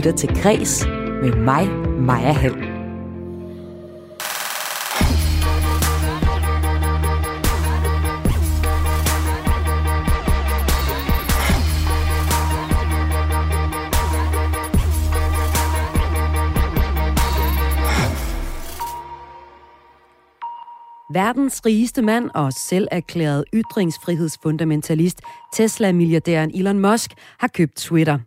[0.00, 0.86] lytter til Græs
[1.22, 1.68] med mig,
[2.00, 2.54] Maja Hall.
[21.12, 25.20] Verdens rigeste mand og selv erklæret ytringsfrihedsfundamentalist,
[25.54, 28.18] Tesla-milliardæren Elon Musk, har købt Twitter.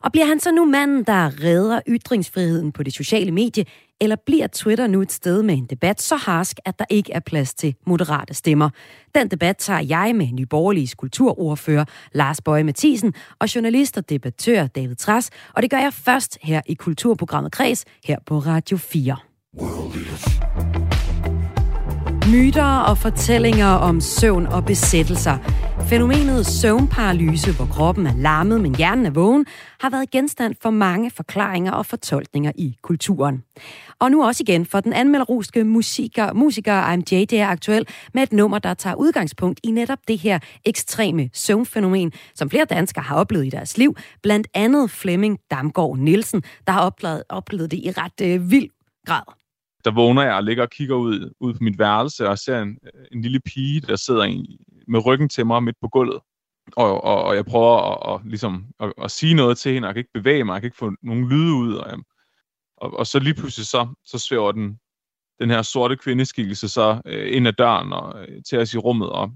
[0.00, 3.64] Og bliver han så nu manden, der redder ytringsfriheden på det sociale medie,
[4.00, 7.20] eller bliver Twitter nu et sted med en debat så harsk, at der ikke er
[7.20, 8.70] plads til moderate stemmer?
[9.14, 14.96] Den debat tager jeg med Nyborgerliges kulturordfører Lars Bøje Mathisen og journalist og debattør David
[14.96, 19.16] Tras, og det gør jeg først her i kulturprogrammet Kreds her på Radio 4.
[22.32, 25.38] Myter og fortællinger om søvn og besættelser.
[25.88, 29.46] Fænomenet søvnparalyse, hvor kroppen er lammet, men hjernen er vågen,
[29.80, 33.42] har været genstand for mange forklaringer og fortolkninger i kulturen.
[33.98, 38.32] Og nu også igen for den anmelderuske musiker, musiker IMJ, det er aktuel med et
[38.32, 43.46] nummer, der tager udgangspunkt i netop det her ekstreme søvnfænomen, som flere danskere har oplevet
[43.46, 43.96] i deres liv.
[44.22, 48.68] Blandt andet Flemming Damgaard Nielsen, der har oplevet, oplevet det i ret øh, vild
[49.06, 49.45] grad
[49.86, 52.78] der vågner jeg og ligger og kigger ud, ud på mit værelse og ser en,
[53.12, 54.56] en lille pige, der sidder i,
[54.88, 56.20] med ryggen til mig midt på gulvet.
[56.76, 59.88] Og, og, og jeg prøver at, og, ligesom, at, at sige noget til hende, og
[59.88, 61.74] jeg kan ikke bevæge mig, jeg kan ikke få nogen lyde ud.
[61.74, 62.02] Og, øhm,
[62.76, 64.78] og, og så lige pludselig så, så svæver den,
[65.40, 69.10] den her sorte kvindeskikkelse så øh, ind ad døren og øh, til os i rummet,
[69.10, 69.32] og,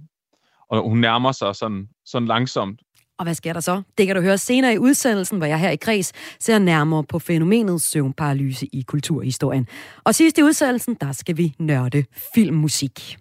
[0.68, 2.82] og hun nærmer sig sådan, sådan langsomt.
[3.20, 3.82] Og hvad sker der så?
[3.98, 7.18] Det kan du høre senere i udsendelsen, hvor jeg her i Kreds ser nærmere på
[7.18, 9.66] fænomenet søvnparalyse i kulturhistorien.
[10.04, 12.04] Og sidst i udsendelsen, der skal vi nørde
[12.34, 13.18] filmmusik.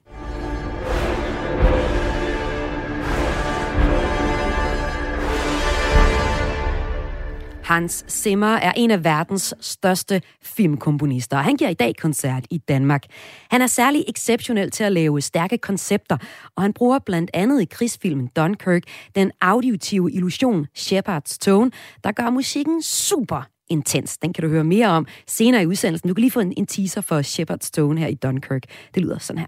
[7.70, 12.58] Hans Zimmer er en af verdens største filmkomponister, og han giver i dag koncert i
[12.58, 13.04] Danmark.
[13.52, 16.18] Han er særlig exceptionel til at lave stærke koncepter,
[16.56, 18.84] og han bruger blandt andet i krigsfilmen Dunkirk
[19.16, 21.72] den auditive illusion Shepard's Tone,
[22.04, 24.18] der gør musikken super intens.
[24.18, 26.08] Den kan du høre mere om senere i udsendelsen.
[26.08, 28.64] Du kan lige få en, en teaser for Shepard's Tone her i Dunkirk.
[28.96, 29.48] Det lyder sådan her.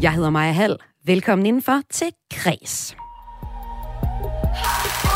[0.00, 0.76] Jeg hedder Maja Hall.
[1.06, 2.96] Velkommen indenfor til Kres.
[4.54, 5.13] Bye.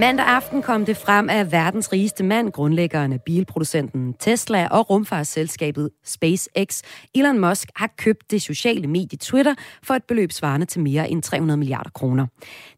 [0.00, 5.90] Mandag aften kom det frem, at verdens rigeste mand, grundlæggeren af bilproducenten Tesla og rumfartsselskabet
[6.04, 6.82] SpaceX,
[7.14, 11.22] Elon Musk, har købt det sociale medie Twitter for et beløb svarende til mere end
[11.22, 12.26] 300 milliarder kroner.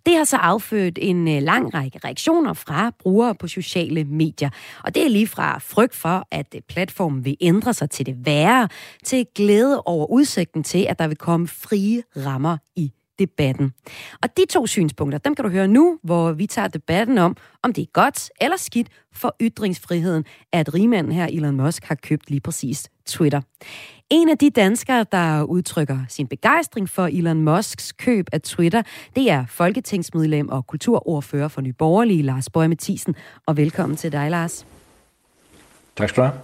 [0.07, 4.51] Det har så affødt en øh, lang række reaktioner fra brugere på sociale medier.
[4.85, 8.17] Og det er lige fra frygt for, at øh, platformen vil ændre sig til det
[8.27, 8.69] værre,
[9.05, 12.93] til glæde over udsigten til, at der vil komme frie rammer i
[13.27, 13.73] debatten.
[14.23, 17.73] Og de to synspunkter, dem kan du høre nu, hvor vi tager debatten om, om
[17.73, 22.41] det er godt eller skidt for ytringsfriheden, at rigmanden her, Elon Musk, har købt lige
[22.41, 23.41] præcis Twitter.
[24.11, 28.83] En af de danskere, der udtrykker sin begejstring for Elon Musks køb af Twitter,
[29.17, 33.15] det er folketingsmedlem og kulturordfører for Nye Borgerlige, Lars Bøge Mathisen.
[33.47, 34.67] Og velkommen til dig, Lars.
[35.97, 36.41] Tak skal du have.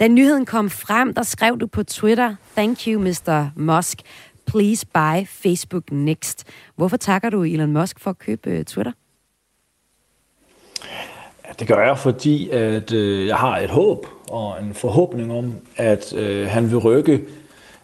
[0.00, 3.50] Da nyheden kom frem, der skrev du på Twitter, Thank you, Mr.
[3.56, 4.02] Musk.
[4.46, 6.44] Please buy Facebook Next.
[6.76, 8.92] Hvorfor takker du Elon Musk for at købe øh, Twitter?
[11.58, 16.12] Det gør jeg, fordi at øh, jeg har et håb og en forhåbning om, at
[16.12, 17.20] øh, han vil rykke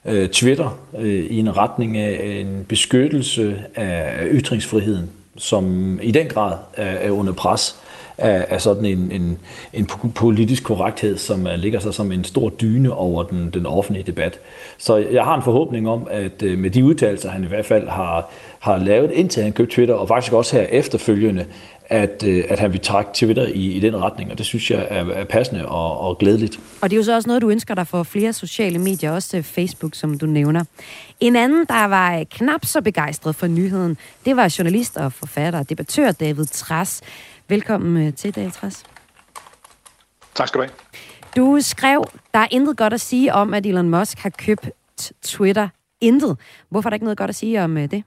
[0.04, 6.56] øh, Twitter øh, i en retning af en beskyttelse af ytringsfriheden, som i den grad
[6.74, 7.76] er, er under pres
[8.18, 9.38] af, af sådan en, en,
[9.72, 14.04] en politisk korrekthed, som øh, ligger sig som en stor dyne over den, den offentlige
[14.06, 14.40] debat.
[14.78, 17.88] Så jeg har en forhåbning om, at øh, med de udtalelser, han i hvert fald
[17.88, 21.46] har, har lavet, indtil han købte Twitter, og faktisk også her efterfølgende,
[21.88, 24.86] at, øh, at han vil trække Twitter i, i den retning, og det synes jeg
[24.90, 26.60] er, er passende og, og glædeligt.
[26.80, 29.42] Og det er jo så også noget, du ønsker dig for flere sociale medier, også
[29.42, 30.64] Facebook, som du nævner.
[31.20, 35.70] En anden, der var knap så begejstret for nyheden, det var journalist og forfatter og
[35.70, 37.00] debattør David Tras.
[37.50, 38.84] Velkommen øh, til, David Tras.
[40.34, 40.74] Tak skal du have.
[41.36, 42.04] Du skrev,
[42.34, 44.70] der er intet godt at sige om, at Elon Musk har købt
[45.22, 45.68] Twitter.
[46.00, 46.38] Intet.
[46.68, 48.04] Hvorfor er der ikke noget godt at sige om øh, det?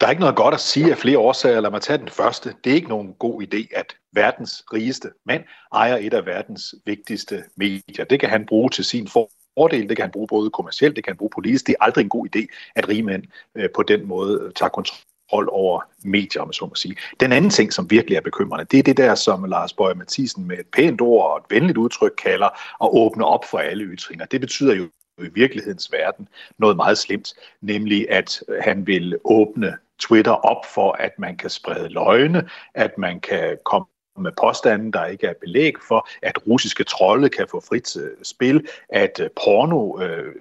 [0.00, 1.60] Der er ikke noget godt at sige af flere årsager.
[1.60, 2.54] Lad mig tage den første.
[2.64, 5.44] Det er ikke nogen god idé, at verdens rigeste mand
[5.74, 8.04] ejer et af verdens vigtigste medier.
[8.04, 9.88] Det kan han bruge til sin fordel.
[9.88, 11.66] Det kan han bruge både kommercielt, det kan han bruge politisk.
[11.66, 12.46] Det er aldrig en god idé,
[12.76, 13.22] at rige mænd
[13.54, 16.96] øh, på den måde tager kontrol kontrol over medier, om så må sige.
[17.20, 20.48] Den anden ting, som virkelig er bekymrende, det er det der, som Lars Bøge Mathisen
[20.48, 22.46] med et pænt ord og et venligt udtryk kalder
[22.84, 24.26] at åbne op for alle ytringer.
[24.26, 24.84] Det betyder jo
[25.18, 26.28] i virkelighedens verden
[26.58, 31.88] noget meget slemt, nemlig at han vil åbne Twitter op for, at man kan sprede
[31.88, 33.86] løgne, at man kan komme
[34.18, 38.68] med påstanden, der ikke er belæg for, at russiske trolde kan få frit øh, spil,
[38.88, 40.34] at øh, porno øh,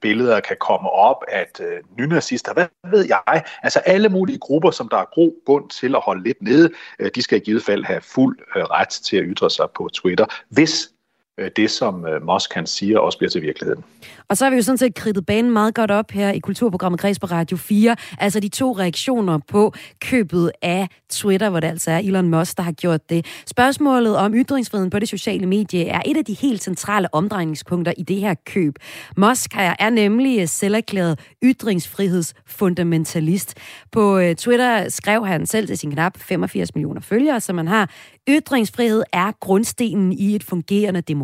[0.00, 4.88] billeder kan komme op, at øh, nynazister, hvad ved jeg, altså alle mulige grupper, som
[4.88, 7.84] der er god bund til at holde lidt nede, øh, de skal i givet fald
[7.84, 10.93] have fuld øh, ret til at ytre sig på Twitter, hvis
[11.38, 13.84] Øh, det, som øh, Musk han siger, også bliver til virkeligheden.
[14.28, 17.00] Og så har vi jo sådan set kridtet banen meget godt op her i kulturprogrammet
[17.00, 17.96] Græs på Radio 4.
[18.18, 22.62] Altså de to reaktioner på købet af Twitter, hvor det altså er Elon Musk, der
[22.62, 23.26] har gjort det.
[23.46, 28.02] Spørgsmålet om ytringsfriheden på det sociale medie er et af de helt centrale omdrejningspunkter i
[28.02, 28.74] det her køb.
[29.16, 33.54] Musk er nemlig selverklæret ytringsfrihedsfundamentalist.
[33.92, 37.90] På øh, Twitter skrev han selv til sin knap 85 millioner følgere, som man har,
[38.28, 41.23] Ytringsfrihed er grundstenen i et fungerende demokrati,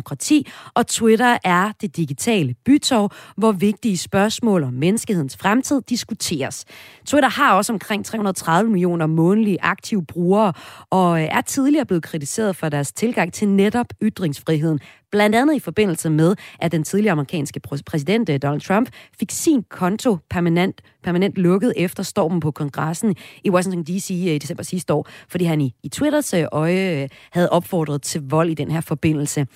[0.73, 6.65] og Twitter er det digitale bytov, hvor vigtige spørgsmål om menneskehedens fremtid diskuteres.
[7.05, 10.53] Twitter har også omkring 330 millioner månedlige aktive brugere,
[10.89, 14.79] og øh, er tidligere blevet kritiseret for deres tilgang til netop ytringsfriheden,
[15.11, 18.89] Blandt andet i forbindelse med, at den tidligere amerikanske præsident øh, Donald Trump
[19.19, 24.11] fik sin konto permanent, permanent lukket efter stormen på kongressen i Washington D.C.
[24.11, 28.49] Øh, I december sidste år, fordi han i, i Twitters øje havde opfordret til vold
[28.49, 29.47] i den her forbindelse.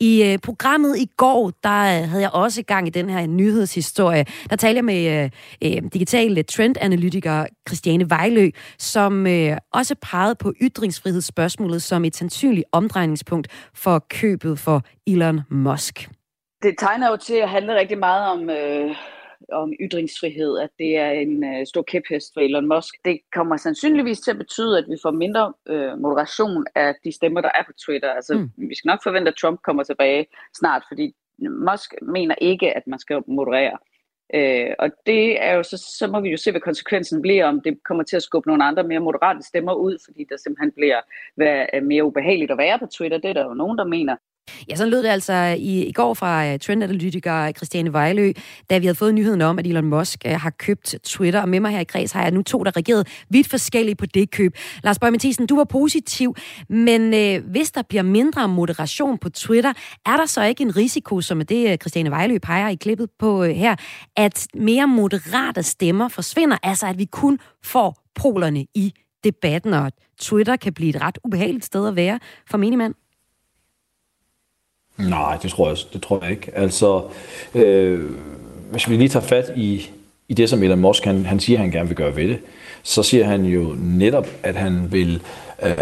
[0.00, 4.24] I øh, programmet i går, der øh, havde jeg også gang i den her nyhedshistorie.
[4.50, 5.30] Der talte jeg med øh,
[5.64, 13.48] øh, digital trendanalytiker Christiane Vejlø, som øh, også pegede på ytringsfrihedsspørgsmålet som et sandsynligt omdrejningspunkt
[13.74, 16.10] for købet for Elon Musk.
[16.62, 18.96] Det tegner jo til at handle rigtig meget om, øh,
[19.52, 22.94] om ytringsfrihed, at det er en øh, stor kæphest for Elon Musk.
[23.04, 27.40] Det kommer sandsynligvis til at betyde, at vi får mindre øh, moderation af de stemmer,
[27.40, 28.10] der er på Twitter.
[28.10, 28.68] Altså, mm.
[28.68, 31.14] vi skal nok forvente, at Trump kommer tilbage snart, fordi
[31.48, 33.78] Musk mener ikke, at man skal moderere.
[34.34, 37.60] Øh, og det er jo så, så må vi jo se, hvad konsekvensen bliver, om
[37.60, 41.00] det kommer til at skubbe nogle andre mere moderate stemmer ud, fordi der simpelthen bliver
[41.34, 43.18] hvad, mere ubehageligt at være på Twitter.
[43.18, 44.16] Det er der jo nogen, der mener.
[44.68, 48.32] Ja, sådan lød det altså i, i går fra øh, trendanalytiker Christiane Vejlø,
[48.70, 51.40] da vi havde fået nyheden om, at Elon Musk øh, har købt Twitter.
[51.40, 54.06] Og med mig her i kreds har jeg nu to, der reagerede vidt forskelligt på
[54.06, 54.56] det køb.
[54.84, 56.36] Lars Bøge Mathisen, du var positiv,
[56.68, 59.72] men øh, hvis der bliver mindre moderation på Twitter,
[60.06, 63.10] er der så ikke en risiko, som er det, øh, Christiane Vejlø peger i klippet
[63.18, 63.76] på øh, her,
[64.16, 66.56] at mere moderate stemmer forsvinder?
[66.62, 68.92] Altså, at vi kun får polerne i
[69.24, 72.18] debatten, og Twitter kan blive et ret ubehageligt sted at være
[72.50, 72.94] for minimand?
[75.08, 76.50] Nej, det tror jeg, det tror jeg ikke.
[76.54, 77.02] Altså,
[77.54, 78.00] øh,
[78.70, 79.90] hvis vi lige tager fat i,
[80.28, 82.38] i det, som Elon Musk han, han siger, han gerne vil gøre ved det,
[82.82, 85.22] så siger han jo netop, at han vil,
[85.62, 85.72] øh,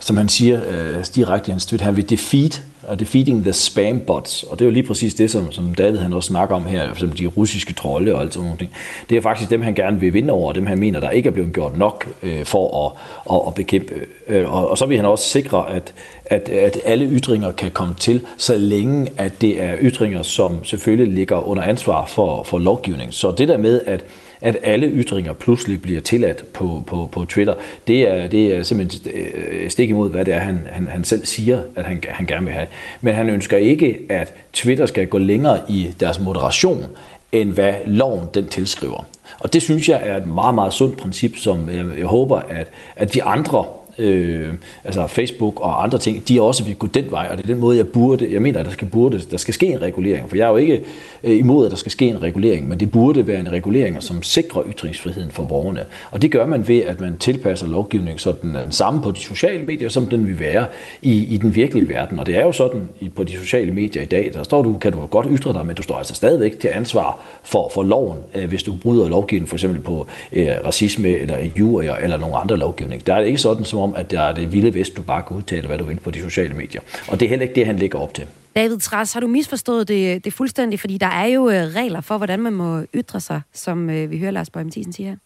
[0.00, 4.00] som han siger øh, direkte i hans tweet, han vil defeat og defeating the spam
[4.00, 4.42] bots.
[4.42, 6.94] Og det er jo lige præcis det, som, som David han også snakker om her,
[6.94, 8.68] som de russiske trolde og alt sådan noget.
[9.10, 11.26] Det er faktisk dem, han gerne vil vinde over, og dem han mener, der ikke
[11.26, 12.92] er blevet gjort nok øh, for at,
[13.34, 13.94] at, at bekæmpe.
[14.28, 15.94] Øh, og, og så vil han også sikre, at,
[16.24, 21.14] at, at alle ytringer kan komme til, så længe at det er ytringer, som selvfølgelig
[21.14, 23.14] ligger under ansvar for, for lovgivning.
[23.14, 24.04] Så det der med, at
[24.42, 27.54] at alle ytringer pludselig bliver tilladt på, på, på Twitter,
[27.86, 31.26] det er, det er simpelthen øh, stik imod, hvad det er, han, han, han selv
[31.26, 32.66] siger, at han, han gerne vil have.
[33.00, 36.84] Men han ønsker ikke, at Twitter skal gå længere i deres moderation,
[37.32, 39.06] end hvad loven den tilskriver.
[39.40, 42.66] Og det synes jeg er et meget, meget sundt princip, som jeg, jeg håber, at,
[42.96, 43.64] at de andre
[43.98, 44.48] øh,
[44.84, 47.58] altså Facebook og andre ting, de også vil gå den vej, og det er den
[47.58, 50.36] måde, jeg burde, jeg mener, at der skal, burde, der skal ske en regulering, for
[50.36, 50.82] jeg er jo ikke
[51.24, 54.22] øh, imod, at der skal ske en regulering, men det burde være en regulering, som
[54.22, 55.84] sikrer ytringsfriheden for borgerne.
[56.10, 59.10] Og det gør man ved, at man tilpasser lovgivningen, så den er den samme på
[59.10, 60.66] de sociale medier, som den vil være
[61.02, 62.18] i, i den virkelige verden.
[62.18, 64.92] Og det er jo sådan på de sociale medier i dag, der står du, kan
[64.92, 68.48] du godt ytre dig, men du står altså stadigvæk til ansvar for, for loven, øh,
[68.48, 73.06] hvis du bryder lovgivningen, for eksempel på øh, racisme eller injurier eller nogle andre lovgivning.
[73.06, 75.22] Der er det ikke sådan, som om, at der er det vilde vest, du bare
[75.22, 76.80] kan udtale, hvad du vil på de sociale medier.
[77.08, 78.26] Og det er heller ikke det, han lægger op til.
[78.56, 80.80] David Træs, har du misforstået det, det fuldstændig?
[80.80, 84.18] Fordi der er jo øh, regler for, hvordan man må ytre sig, som øh, vi
[84.18, 85.16] hører Lars Bøge Mathisen sige her.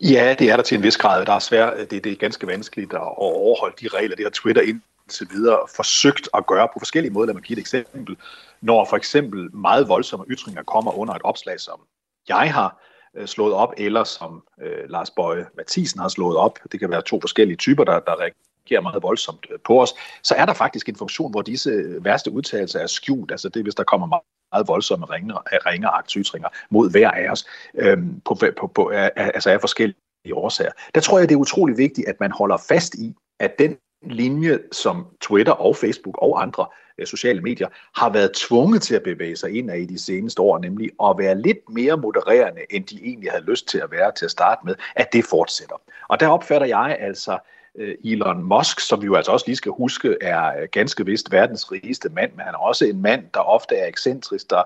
[0.00, 1.26] Ja, det er der til en vis grad.
[1.26, 4.16] Der er svært, det, det er ganske vanskeligt at overholde de regler.
[4.16, 7.26] Det har Twitter indtil videre forsøgt at gøre på forskellige måder.
[7.26, 8.16] Lad mig give et eksempel.
[8.60, 11.80] Når for eksempel meget voldsomme ytringer kommer under et opslag, som
[12.28, 12.82] jeg har,
[13.16, 16.58] øh, slået op, eller som øh, Lars Bøje Mathisen har slået op.
[16.72, 19.94] Det kan være to forskellige typer, der, der reagerer meget voldsomt øh, på os.
[20.22, 23.30] Så er der faktisk en funktion, hvor disse øh, værste udtalelser er skjult.
[23.30, 27.46] Altså det, hvis der kommer meget meget voldsomme ringer, ringer aktytringer mod hver af os,
[27.74, 29.96] øhm, på, på, på, altså af forskellige
[30.32, 30.70] årsager.
[30.94, 34.58] Der tror jeg, det er utrolig vigtigt, at man holder fast i, at den linje,
[34.72, 36.66] som Twitter og Facebook og andre
[37.04, 40.58] sociale medier har været tvunget til at bevæge sig ind af i de seneste år,
[40.58, 44.24] nemlig at være lidt mere modererende, end de egentlig havde lyst til at være til
[44.24, 45.82] at starte med, at det fortsætter.
[46.08, 47.38] Og der opfatter jeg altså
[47.76, 51.32] øh, Elon Musk, som vi jo altså også lige skal huske, er øh, ganske vist
[51.32, 54.62] verdens rigeste mand, men han er også en mand, der ofte er ekscentrisk, der,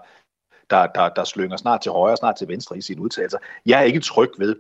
[0.71, 3.39] der, der, der slynger snart til højre og snart til venstre i sine udtalelser.
[3.67, 4.57] Jeg er ikke tryg ved,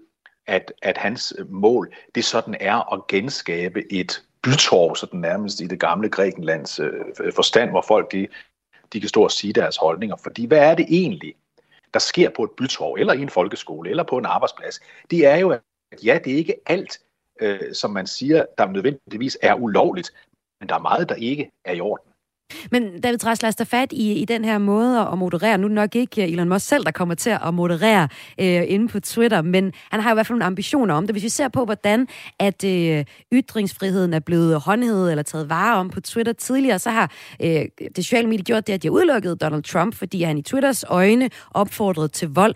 [0.46, 5.66] at, at hans øh, mål, det sådan er at genskabe et bytorv, sådan nærmest i
[5.66, 8.28] det gamle Grækenlands øh, forstand, hvor folk de,
[8.92, 10.16] de kan stå og sige deres holdninger.
[10.16, 11.34] Fordi hvad er det egentlig,
[11.94, 14.80] der sker på et bytorv, eller i en folkeskole, eller på en arbejdsplads?
[15.10, 15.60] Det er jo, at
[16.04, 17.00] ja, det er ikke alt,
[17.40, 20.10] øh, som man siger, der nødvendigvis er ulovligt,
[20.60, 22.09] men der er meget, der ikke er i orden.
[22.70, 25.58] Men David Træs, lad os fat i, i den her måde at moderere.
[25.58, 28.08] Nu er det nok ikke Elon Musk selv, der kommer til at moderere
[28.40, 31.14] øh, inde på Twitter, men han har i hvert fald nogle ambitioner om det.
[31.14, 35.90] Hvis vi ser på, hvordan at øh, ytringsfriheden er blevet håndhævet eller taget vare om
[35.90, 39.40] på Twitter tidligere, så har øh, det sociale medie gjort det, at de har udelukket
[39.40, 42.54] Donald Trump, fordi han i Twitters øjne opfordrede til vold.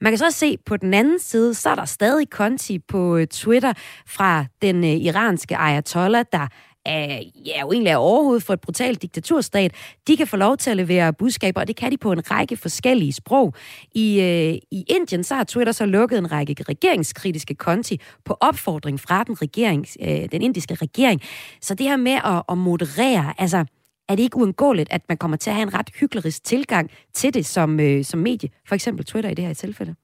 [0.00, 3.26] Man kan så se på den anden side, så er der stadig konti på øh,
[3.26, 3.72] Twitter
[4.06, 6.48] fra den øh, iranske ayatollah, der
[6.86, 9.72] er, ja, jo egentlig er overhovedet for et brutalt diktaturstat,
[10.06, 12.56] de kan få lov til at levere budskaber, og det kan de på en række
[12.56, 13.54] forskellige sprog.
[13.94, 19.00] I, øh, i Indien så har Twitter så lukket en række regeringskritiske konti på opfordring
[19.00, 21.20] fra den, regering, øh, den indiske regering.
[21.60, 23.64] Så det her med at, at moderere, altså
[24.08, 27.34] er det ikke uundgåeligt, at man kommer til at have en ret hyggelig tilgang til
[27.34, 29.94] det som, øh, som medie, for eksempel Twitter i det her tilfælde?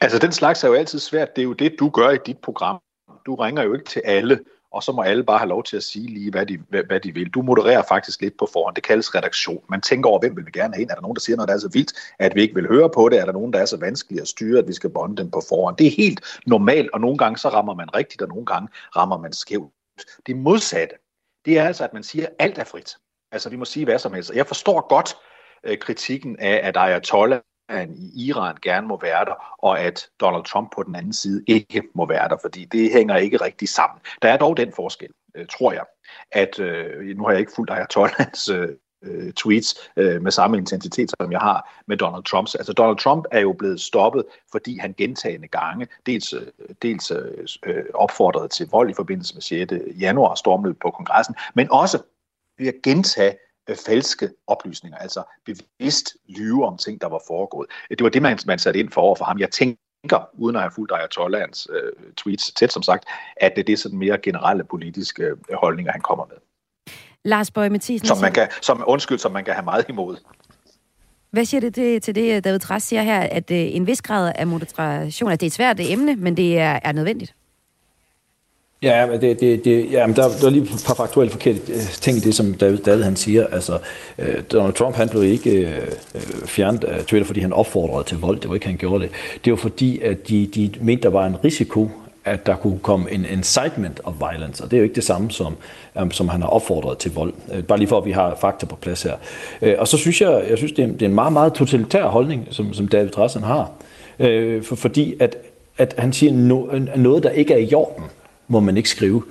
[0.00, 1.36] Altså, den slags er jo altid svært.
[1.36, 2.80] Det er jo det, du gør i dit program.
[3.26, 4.40] Du ringer jo ikke til alle
[4.72, 7.00] og så må alle bare have lov til at sige lige, hvad de, hvad, hvad
[7.00, 7.28] de vil.
[7.30, 8.74] Du modererer faktisk lidt på forhånd.
[8.74, 9.64] Det kaldes redaktion.
[9.68, 10.90] Man tænker over, hvem vil vi gerne have ind.
[10.90, 12.90] Er der nogen, der siger noget, der er så vildt, at vi ikke vil høre
[12.90, 13.18] på det?
[13.18, 15.42] Er der nogen, der er så vanskelige at styre, at vi skal bonde dem på
[15.48, 15.76] forhånd?
[15.76, 19.18] Det er helt normalt, og nogle gange så rammer man rigtigt, og nogle gange rammer
[19.18, 19.72] man skævt.
[20.26, 20.94] Det modsatte,
[21.44, 22.96] det er altså, at man siger, at alt er frit.
[23.32, 24.30] Altså, vi må sige hvad som helst.
[24.34, 25.16] Jeg forstår godt
[25.64, 26.76] øh, kritikken af, at
[27.68, 31.44] han i Iran gerne må være der, og at Donald Trump på den anden side
[31.46, 34.00] ikke må være der, fordi det hænger ikke rigtig sammen.
[34.22, 35.84] Der er dog den forskel, øh, tror jeg,
[36.32, 38.68] at øh, nu har jeg ikke fulgt Ayatollahs øh,
[39.02, 42.54] øh, tweets øh, med samme intensitet, som jeg har med Donald Trumps.
[42.54, 46.34] Altså Donald Trump er jo blevet stoppet, fordi han gentagende gange dels,
[46.82, 47.12] dels
[47.66, 49.72] øh, opfordrede til vold i forbindelse med 6.
[50.00, 52.02] januar stormet på kongressen, men også
[52.58, 53.36] ved at gentage
[53.86, 57.66] falske oplysninger, altså bevidst lyve om ting, der var foregået.
[57.90, 59.38] Det var det, man, man satte ind for over for ham.
[59.38, 63.04] Jeg tænker, uden at have fulgt Ayatollahs øh, tweets tæt som sagt,
[63.36, 66.36] at det er sådan mere generelle politiske øh, holdninger, han kommer med.
[67.24, 68.06] Lars Bøge Mathisen.
[68.06, 70.16] Som man kan, som, undskyld, som man kan have meget imod.
[71.30, 74.32] Hvad siger det til, til det, David Træs siger her, at øh, en vis grad
[74.34, 77.34] af moderation, at det er et svært emne, men det er, er nødvendigt?
[78.82, 81.60] Ja, men det, det, det, ja, men der, der er lige et par faktuelt forkerte
[81.72, 83.46] øh, ting i det, som David, David han siger.
[83.46, 83.78] Altså,
[84.18, 85.76] øh, Donald Trump han blev ikke øh,
[86.14, 88.40] øh, fjernet af Twitter, fordi han opfordrede til vold.
[88.40, 89.10] Det var ikke, han gjorde det.
[89.44, 91.90] Det var fordi, at de, de mente, der var en risiko,
[92.24, 95.30] at der kunne komme en incitement of violence, og det er jo ikke det samme
[95.30, 95.56] som,
[96.00, 97.32] um, som han har opfordret til vold.
[97.48, 99.14] Uh, bare lige for, at vi har fakta på plads her.
[99.62, 102.04] Uh, og så synes jeg, jeg synes, det er, det er en meget, meget totalitær
[102.04, 103.70] holdning, som, som David Rassen har.
[104.18, 105.36] Uh, for, fordi at,
[105.78, 108.04] at han siger no, noget, der ikke er i orden
[108.52, 109.22] må man ikke skrive.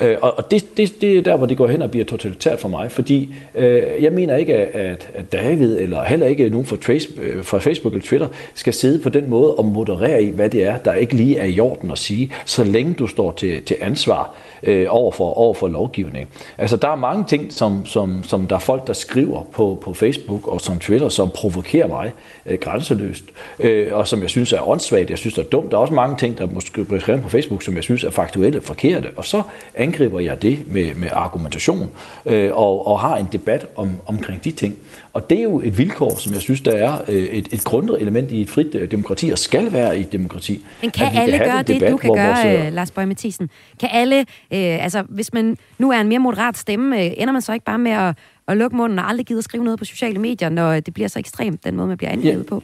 [0.00, 2.68] Øh, og det, det, det er der, hvor det går hen og bliver totalitært for
[2.68, 7.08] mig, fordi øh, jeg mener ikke, at, at David eller heller ikke nogen fra, Trace,
[7.20, 10.64] øh, fra Facebook eller Twitter skal sidde på den måde og moderere i, hvad det
[10.64, 13.76] er, der ikke lige er i orden at sige, så længe du står til, til
[13.80, 16.28] ansvar øh, over, for, over for lovgivning.
[16.58, 19.94] Altså, der er mange ting, som, som, som der er folk, der skriver på, på
[19.94, 22.12] Facebook og som Twitter, som provokerer mig
[22.46, 23.24] øh, grænseløst,
[23.60, 25.70] øh, og som jeg synes er åndssvagt, jeg synes det er dumt.
[25.70, 28.10] Der er også mange ting, der måske bliver skrevet på Facebook, som jeg synes er
[28.10, 29.42] faktuelle forkerte, og så
[29.88, 31.90] angriber jeg det med, med argumentation
[32.26, 34.76] øh, og, og har en debat om, omkring de ting.
[35.12, 38.30] Og det er jo et vilkår, som jeg synes, der er øh, et, et grundelement
[38.30, 40.64] i et frit øh, demokrati, og skal være i et demokrati.
[40.82, 43.50] Men kan alle kan gøre det, debat, du kan gøre, vores, øh, Lars Bøge Mathisen?
[43.80, 47.42] Kan alle, øh, altså hvis man nu er en mere moderat stemme, øh, ender man
[47.42, 48.16] så ikke bare med at,
[48.48, 51.18] at lukke munden og aldrig gider skrive noget på sociale medier, når det bliver så
[51.18, 52.48] ekstremt, den måde, man bliver angrebet ja.
[52.48, 52.62] på?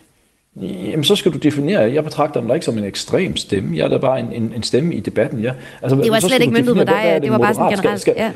[0.62, 3.76] Jamen, så skal du definere, jeg betragter mig ikke som en ekstrem stemme.
[3.76, 5.40] Jeg er da bare en, en, en stemme i debatten.
[5.40, 5.52] Ja.
[5.82, 8.00] Altså, det var slet ikke myndet på dig, det, det var bare sådan generelt.
[8.00, 8.30] Skal, skal, ja.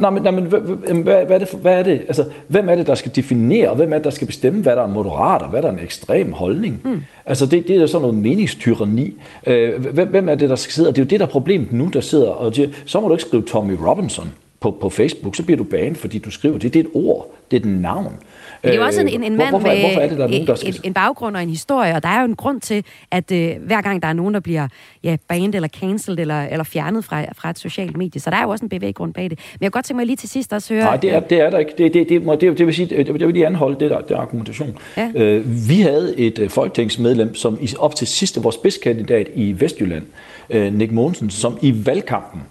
[0.00, 2.00] Nej, men, nej, men hvad, hvad, hvad, er det, hvad er det?
[2.08, 4.76] Altså, hvem er det, der skal definere, og hvem er det, der skal bestemme, hvad
[4.76, 6.80] der er moderat, og hvad der er en ekstrem holdning?
[6.84, 7.02] Mm.
[7.26, 9.14] Altså, det, det er sådan noget meningstyrani.
[9.46, 10.88] Øh, hvem, hvem er det, der skal sidde?
[10.88, 13.08] Og det er jo det, der er problemet nu, der sidder og siger, så må
[13.08, 14.32] du ikke skrive Tommy Robinson.
[14.60, 16.74] på, på Facebook, så bliver du banet, fordi du skriver det.
[16.74, 17.34] Det er et ord.
[17.50, 18.16] Det er et navn.
[18.62, 20.24] Men det er jo også en, en, en mand hvorfor, med hvorfor er det, der
[20.24, 20.74] er nogen, der skal...
[20.74, 23.50] en, en baggrund og en historie, og der er jo en grund til, at øh,
[23.66, 24.68] hver gang der er nogen, der bliver
[25.04, 28.42] ja, banned eller cancelled eller, eller fjernet fra, fra et socialt medie, så der er
[28.42, 29.30] jo også en bevæggrund bag det.
[29.30, 30.84] Men jeg kan godt tænke mig lige til sidst også høre...
[30.84, 31.72] Nej, det er, det er der ikke.
[31.78, 34.14] Det, det, det, det, det vil sige, det, det vil lige anholde det der, det
[34.14, 34.78] argumentation.
[34.96, 35.10] Ja.
[35.14, 40.04] Øh, vi havde et øh, folketingsmedlem, som i, op til sidste, vores spidskandidat i Vestjylland,
[40.50, 42.42] øh, Nick Mogensen, som i valgkampen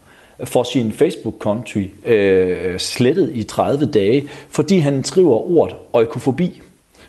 [0.43, 6.62] får sin Facebook-konto øh, slettet i 30 dage, fordi han skriver ordet økofobi.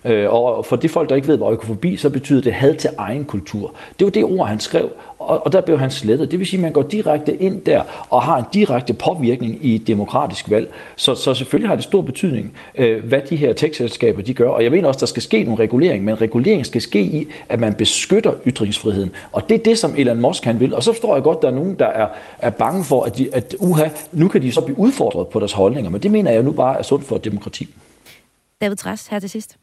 [0.05, 2.91] Øh, og for de folk, der ikke ved, hvad økofobi, så betyder det had til
[2.99, 3.75] egen kultur.
[3.99, 6.31] Det var det ord, han skrev, og, og der blev han slettet.
[6.31, 9.75] Det vil sige, at man går direkte ind der og har en direkte påvirkning i
[9.75, 10.73] et demokratisk valg.
[10.97, 14.49] Så, så selvfølgelig har det stor betydning, øh, hvad de her tekstselskaber de gør.
[14.49, 17.61] Og jeg mener også, der skal ske nogle regulering, men regulering skal ske i, at
[17.61, 19.11] man beskytter ytringsfriheden.
[19.33, 20.75] Og det er det, som Elon Musk han vil.
[20.75, 23.19] Og så forstår jeg godt, at der er nogen, der er, er bange for, at,
[23.19, 25.91] de, at uha, nu kan de så blive udfordret på deres holdninger.
[25.91, 27.69] Men det mener jeg nu bare er sundt for demokrati.
[28.61, 29.57] David Træs, her til sidst.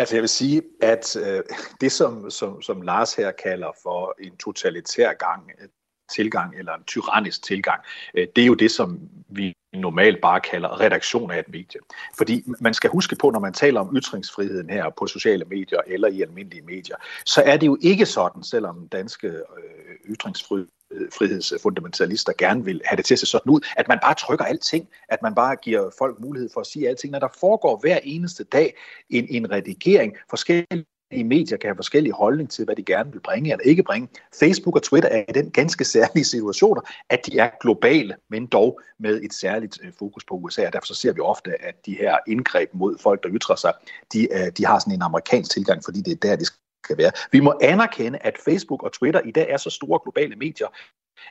[0.00, 1.42] Altså jeg vil sige, at øh,
[1.80, 5.68] det som, som, som Lars her kalder for en totalitær gang, øh,
[6.12, 7.80] tilgang eller en tyrannisk tilgang,
[8.14, 11.80] øh, det er jo det, som vi normalt bare kalder redaktion af et medie.
[12.16, 16.08] Fordi man skal huske på, når man taler om ytringsfriheden her på sociale medier eller
[16.08, 22.32] i almindelige medier, så er det jo ikke sådan, selvom danske øh, ytringsfrihed Øh, frihedsfundamentalister
[22.38, 25.22] gerne vil have det til at se sådan ud, at man bare trykker alting, at
[25.22, 28.74] man bare giver folk mulighed for at sige alting, når der foregår hver eneste dag
[29.10, 33.20] en, en redigering, forskellige i medier kan have forskellige holdning til, hvad de gerne vil
[33.20, 34.08] bringe eller ikke bringe.
[34.40, 38.80] Facebook og Twitter er i den ganske særlige situationer, at de er globale, men dog
[38.98, 41.94] med et særligt øh, fokus på USA, og derfor så ser vi ofte, at de
[41.94, 43.72] her indgreb mod folk, der ytrer sig,
[44.12, 46.46] de, øh, de har sådan en amerikansk tilgang, fordi det er der, de
[46.84, 47.12] skal være.
[47.32, 50.66] Vi må anerkende, at Facebook og Twitter i dag er så store globale medier,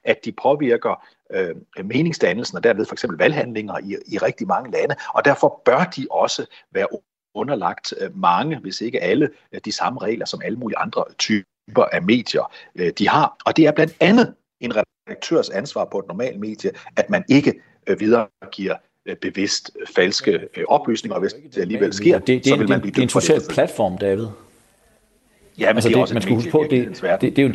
[0.04, 4.96] at de påvirker øh, meningsdannelsen og derved for eksempel valghandlinger i, i rigtig mange lande,
[5.14, 6.88] og derfor bør de også være
[7.36, 11.84] underlagt øh, mange, hvis ikke alle, øh, de samme regler som alle mulige andre typer
[11.92, 13.36] af medier, øh, de har.
[13.46, 17.62] Og det er blandt andet en redaktørs ansvar på et normalt medie, at man ikke
[18.00, 18.76] videregiver
[19.22, 22.96] bevidst falske oplysninger, og hvis det alligevel sker, det, det, så vil man blive dømt
[22.96, 24.28] Det er en social platform, David.
[25.60, 27.54] Ja, men altså det, også man skal huske på, det, det, det, er jo,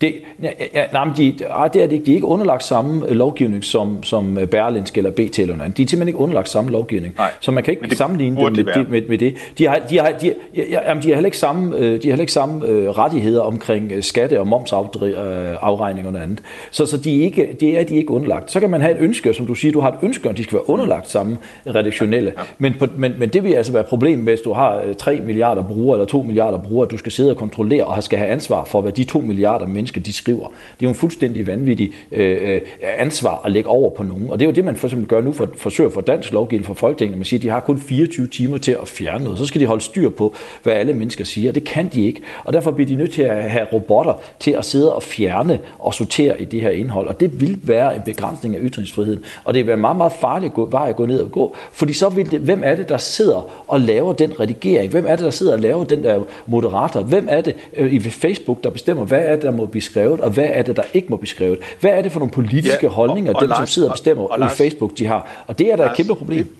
[0.00, 3.08] det, ja, ja, nej, men de, ah, det er det De er ikke underlagt samme
[3.08, 6.48] øh, lovgivning som, som øh, Berlinsk eller BT eller noget De er simpelthen ikke underlagt
[6.48, 7.14] samme lovgivning.
[7.16, 9.34] Nej, så man kan ikke det sammenligne dem med, de, med, med det.
[9.58, 11.98] De har, de, har, de, ja, jamen, de har heller ikke samme, øh, de har
[12.02, 16.42] heller ikke samme uh, rettigheder omkring skatte- og momsafregning og noget andet.
[16.70, 18.50] Så, så de, er ikke, de er de ikke underlagt.
[18.50, 20.42] Så kan man have et ønske, som du siger, du har et ønske, at de
[20.42, 22.32] skal være underlagt samme redaktionelle.
[22.36, 22.42] Ja.
[22.58, 25.62] Men, på, men, men det vil altså være et problem, hvis du har 3 milliarder
[25.62, 28.64] brugere eller 2 milliarder brugere, at du skal sidde og kontrollere og skal have ansvar
[28.64, 30.46] for, hvad de 2 milliarder mennesker de skriver.
[30.48, 32.60] Det er jo en fuldstændig vanvittig øh, øh,
[32.98, 34.30] ansvar at lægge over på nogen.
[34.30, 36.66] Og det er jo det, man for eksempel gør nu for forsøger for dansk lovgivning
[36.66, 37.18] for Folketinget.
[37.18, 39.38] Man siger, at de har kun 24 timer til at fjerne noget.
[39.38, 41.52] Så skal de holde styr på, hvad alle mennesker siger.
[41.52, 42.20] Det kan de ikke.
[42.44, 45.94] Og derfor bliver de nødt til at have robotter til at sidde og fjerne og
[45.94, 47.06] sortere i det her indhold.
[47.06, 49.24] Og det vil være en begrænsning af ytringsfriheden.
[49.44, 51.56] Og det vil være meget, meget farligt vej at gå ned og gå.
[51.72, 54.90] Fordi så vil det, hvem er det, der sidder og laver den redigering?
[54.90, 57.00] Hvem er det, der sidder og laver den der moderator?
[57.00, 60.20] Hvem er det øh, i Facebook, der bestemmer, hvad er det, der må blive skrevet,
[60.20, 61.58] og hvad er det, der ikke må blive skrevet?
[61.80, 63.94] Hvad er det for nogle politiske ja, holdninger, og, og dem, Lars, som sidder og
[63.94, 65.44] bestemmer og, og Lars, i Facebook, de har?
[65.46, 66.56] Og det er da et kæmpe problem.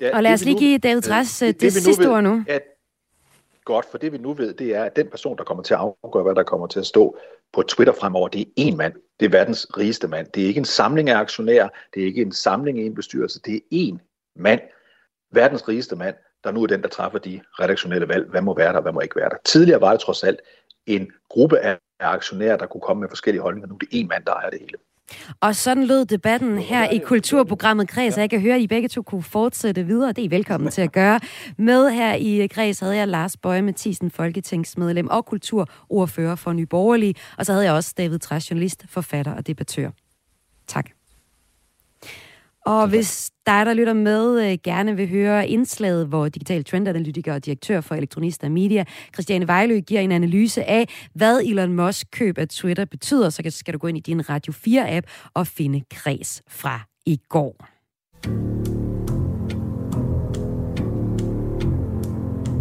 [0.00, 2.44] Ja, og lad os lige give David Træs det, det, det sidste ord nu.
[2.48, 2.62] At,
[3.64, 5.80] godt, for det vi nu ved, det er, at den person, der kommer til at
[6.04, 7.16] afgøre, hvad der kommer til at stå
[7.52, 8.92] på Twitter fremover, det er én mand.
[9.20, 10.26] Det er verdens rigeste mand.
[10.34, 13.40] Det er ikke en samling af aktionærer, det er ikke en samling i en bestyrelse,
[13.40, 13.98] det er én
[14.36, 14.60] mand,
[15.32, 16.14] verdens rigeste mand,
[16.44, 18.30] der nu er den, der træffer de redaktionelle valg.
[18.30, 19.36] Hvad må være der, hvad må ikke være der?
[19.44, 20.40] Tidligere var det trods alt
[20.86, 23.68] en gruppe af aktionærer, der kunne komme med forskellige holdninger.
[23.68, 24.78] Nu er det en mand, der ejer det hele.
[25.40, 28.18] Og sådan lød debatten her i kulturprogrammet Græs.
[28.18, 30.08] Jeg kan høre, at I begge to kunne fortsætte videre.
[30.08, 31.20] Det er I velkommen til at gøre.
[31.58, 37.14] Med her i Græs havde jeg Lars Bøje Mathisen, folketingsmedlem og kulturordfører for Nye Borgerlige.
[37.38, 39.90] Og så havde jeg også David Træs, journalist, forfatter og debattør.
[40.66, 40.90] Tak.
[42.66, 47.44] Og hvis dig, der lytter med, øh, gerne vil høre indslaget, hvor digital trendanalytiker og
[47.44, 52.48] direktør for Elektronista Media, Christiane Vejlø, giver en analyse af, hvad Elon Musk køb af
[52.48, 56.80] Twitter betyder, så skal du gå ind i din Radio 4-app og finde kreds fra
[57.06, 57.66] i går.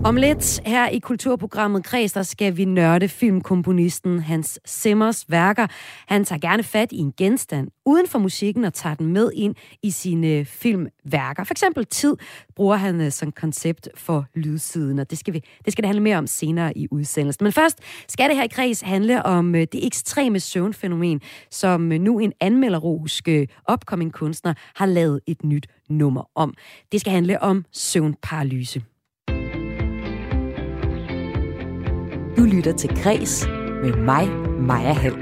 [0.05, 5.67] Om lidt her i kulturprogrammet Kreds, der skal vi nørde filmkomponisten Hans Simmers værker.
[6.07, 9.55] Han tager gerne fat i en genstand uden for musikken og tager den med ind
[9.83, 11.43] i sine filmværker.
[11.43, 12.15] For eksempel tid
[12.55, 16.03] bruger han øh, som koncept for lydsiden, og det skal, vi, det skal det handle
[16.03, 17.43] mere om senere i udsendelsen.
[17.43, 21.99] Men først skal det her i Kreds handle om øh, det ekstreme søvnfænomen, som øh,
[21.99, 23.29] nu en anmelderosk
[23.71, 26.53] upcoming kunstner har lavet et nyt nummer om.
[26.91, 28.83] Det skal handle om søvnparalyse.
[32.37, 33.45] Du lytter til Græs
[33.83, 35.15] med mig, Maja Hall.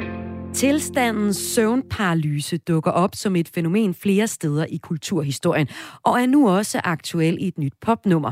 [0.53, 5.67] Tilstanden søvnparalyse dukker op som et fænomen flere steder i kulturhistorien,
[6.03, 8.31] og er nu også aktuel i et nyt popnummer.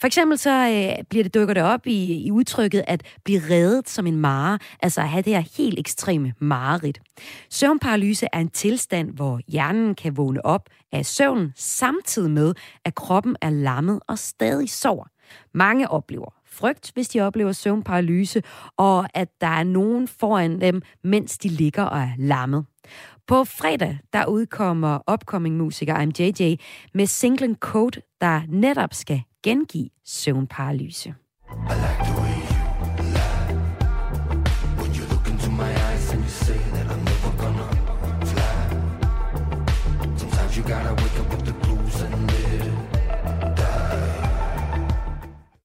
[0.00, 3.88] For eksempel så øh, bliver det dukker det op i, i udtrykket at blive reddet
[3.88, 7.00] som en mare, altså at have det her helt ekstreme mareridt.
[7.50, 13.36] Søvnparalyse er en tilstand, hvor hjernen kan vågne op af søvnen, samtidig med, at kroppen
[13.40, 15.04] er lammet og stadig sover.
[15.54, 18.42] Mange oplever frygt, hvis de oplever søvnparalyse,
[18.76, 22.64] og at der er nogen foran dem, mens de ligger og er lammet.
[23.26, 26.56] På fredag, der udkommer upcoming musiker MJJ
[26.94, 31.14] med singlen Code, der netop skal gengive søvnparalyse.
[31.70, 32.15] I like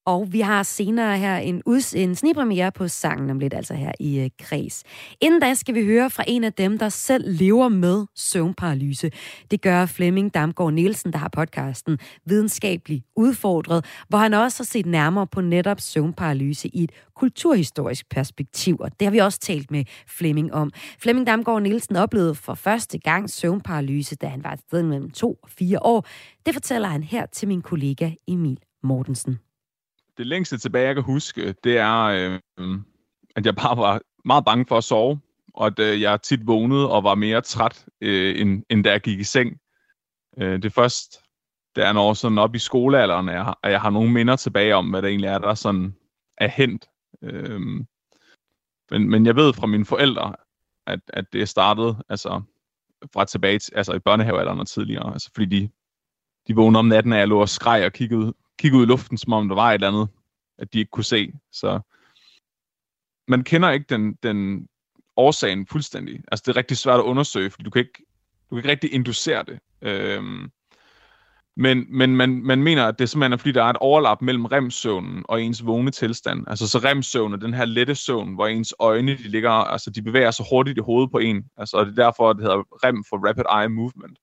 [0.06, 3.92] Og vi har senere her en, uds- en snipremiere på sangen om lidt, altså her
[4.00, 4.84] i øh, uh, Kreds.
[5.22, 9.12] Inden da skal vi høre fra en af dem, der selv lever med søvnparalyse.
[9.52, 14.86] Det gør Flemming Damgaard Nielsen, der har podcasten Videnskabelig Udfordret, hvor han også har set
[14.86, 19.86] nærmere på netop søvnparalyse i et kulturhistorisk perspektiv, og det har vi også talt med
[20.08, 20.72] Flemming om.
[21.00, 25.40] Flemming Damgaard Nielsen oplevede for første gang søvnparalyse, da han var et sted mellem to
[25.44, 26.06] og fire år.
[26.46, 29.40] Det fortæller han her til min kollega Emil Mortensen
[30.22, 32.80] det længste tilbage, jeg kan huske, det er, øh,
[33.36, 35.20] at jeg bare var meget bange for at sove,
[35.54, 39.02] og at øh, jeg tit vågnede og var mere træt, øh, end, end da jeg
[39.02, 39.58] gik i seng.
[40.38, 41.20] Øh, det først,
[41.76, 44.36] der er når sådan op i skolealderen, at jeg, har, at jeg har nogle minder
[44.36, 45.96] tilbage om, hvad der egentlig er, der sådan
[46.38, 46.86] er hent.
[47.24, 47.62] Øh,
[48.92, 50.36] men, men jeg ved fra mine forældre,
[50.88, 52.42] at, at det startede altså,
[53.14, 55.70] fra tilbage til, altså i børnehavealderen og tidligere, altså fordi de,
[56.48, 59.18] de vågnede om natten, og jeg lå og skreg og kiggede kigge ud i luften,
[59.18, 60.08] som om der var et eller andet,
[60.58, 61.32] at de ikke kunne se.
[61.52, 61.80] Så
[63.28, 64.68] man kender ikke den, den
[65.18, 66.24] årsagen fuldstændig.
[66.32, 68.06] Altså det er rigtig svært at undersøge, fordi du kan ikke,
[68.50, 69.60] du kan ikke rigtig inducere det.
[69.82, 70.52] Øhm,
[71.58, 74.46] men men man, man mener, at det simpelthen er, fordi der er et overlap mellem
[74.46, 76.44] remsøvnen og ens vågne tilstand.
[76.48, 80.02] Altså så remsøvn er den her lette søvn, hvor ens øjne, de ligger, altså de
[80.02, 81.44] bevæger sig hurtigt i hovedet på en.
[81.58, 84.20] Altså og det er derfor, det hedder rem for rapid eye movement.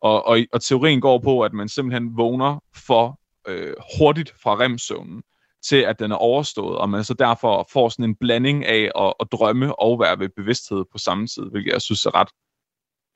[0.00, 5.22] Og, og, og teorien går på, at man simpelthen vågner for øh, hurtigt fra remsøvnen
[5.68, 9.14] til at den er overstået, og man så derfor får sådan en blanding af at,
[9.20, 12.30] at drømme og være ved bevidsthed på samme tid, hvilket jeg synes er ret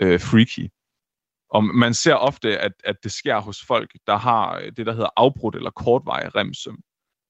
[0.03, 0.69] øh, freaky.
[1.51, 4.93] Og man ser ofte, at, at det sker hos folk, der har øh, det, der
[4.93, 6.83] hedder afbrudt eller kortvarig remsøvn.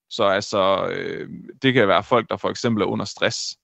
[0.09, 1.29] Så altså, øh,
[1.61, 3.57] det kan være folk, der for eksempel er under stress.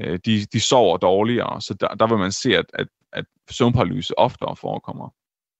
[0.00, 4.18] Øh, de, de sover dårligere, så der, der vil man se, at, at, at søvnparalyse
[4.18, 5.10] oftere forekommer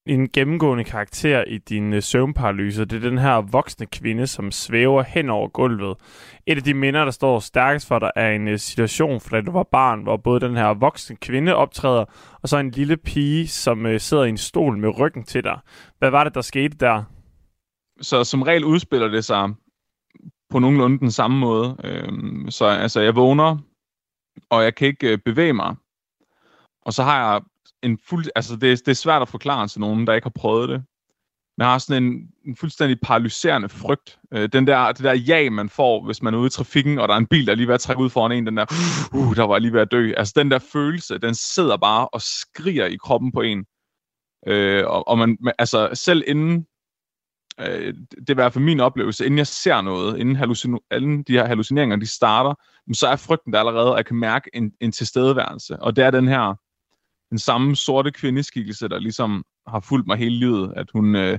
[0.09, 2.85] en gennemgående karakter i din øh, søvnparalyse.
[2.85, 5.97] Det er den her voksne kvinde, som svæver hen over gulvet.
[6.47, 9.42] Et af de minder, der står stærkest for dig, er en øh, situation, fra da
[9.42, 12.05] du var barn, hvor både den her voksne kvinde optræder,
[12.42, 15.59] og så en lille pige, som øh, sidder i en stol med ryggen til dig.
[15.99, 17.05] Hvad var det, der skete der?
[18.01, 19.55] Så som regel udspiller det sig
[20.51, 21.77] på nogenlunde den samme måde.
[21.85, 23.59] Øhm, så altså, jeg vågner,
[24.51, 25.77] og jeg kan ikke øh, bevæge mig.
[26.83, 27.42] Og så har jeg
[27.83, 30.69] en fuld, altså det, det er svært at forklare til nogen, der ikke har prøvet
[30.69, 30.83] det.
[31.59, 34.19] Man har sådan en, en fuldstændig paralyserende frygt.
[34.33, 37.09] Øh, den der, det der ja, man får, hvis man er ude i trafikken, og
[37.09, 38.67] der er en bil, der er lige ved at trække ud foran en, den der,
[39.15, 40.13] uh, der var lige ved at dø.
[40.17, 43.65] Altså den der følelse, den sidder bare og skriger i kroppen på en.
[44.47, 46.67] Øh, og, og man, altså selv inden,
[47.61, 51.23] øh, det er i hvert fald min oplevelse, inden jeg ser noget, inden, hallucin- alle
[51.23, 52.55] de her hallucineringer, de starter,
[52.93, 55.77] så er frygten der allerede, at jeg kan mærke en, en tilstedeværelse.
[55.77, 56.55] Og det er den her,
[57.31, 61.38] den samme sorte kvindeskikkelse, der ligesom har fulgt mig hele livet, at hun, øh,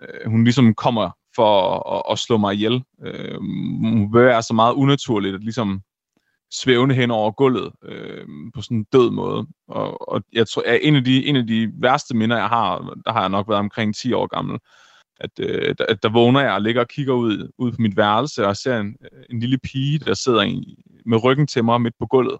[0.00, 2.82] øh, hun ligesom kommer for at, at slå mig ihjel.
[3.04, 3.38] Øh,
[3.80, 5.82] hun bevæger sig meget unaturligt, at ligesom
[6.52, 9.46] svævende hen over gulvet øh, på sådan en død måde.
[9.68, 12.94] Og, og jeg tror, at en af, de, en af de værste minder, jeg har,
[13.06, 14.58] der har jeg nok været omkring 10 år gammel,
[15.20, 18.46] at, øh, der, der vågner jeg og ligger og kigger ud, ud på mit værelse
[18.46, 21.94] og ser en, øh, en lille pige, der sidder i, med ryggen til mig midt
[21.98, 22.38] på gulvet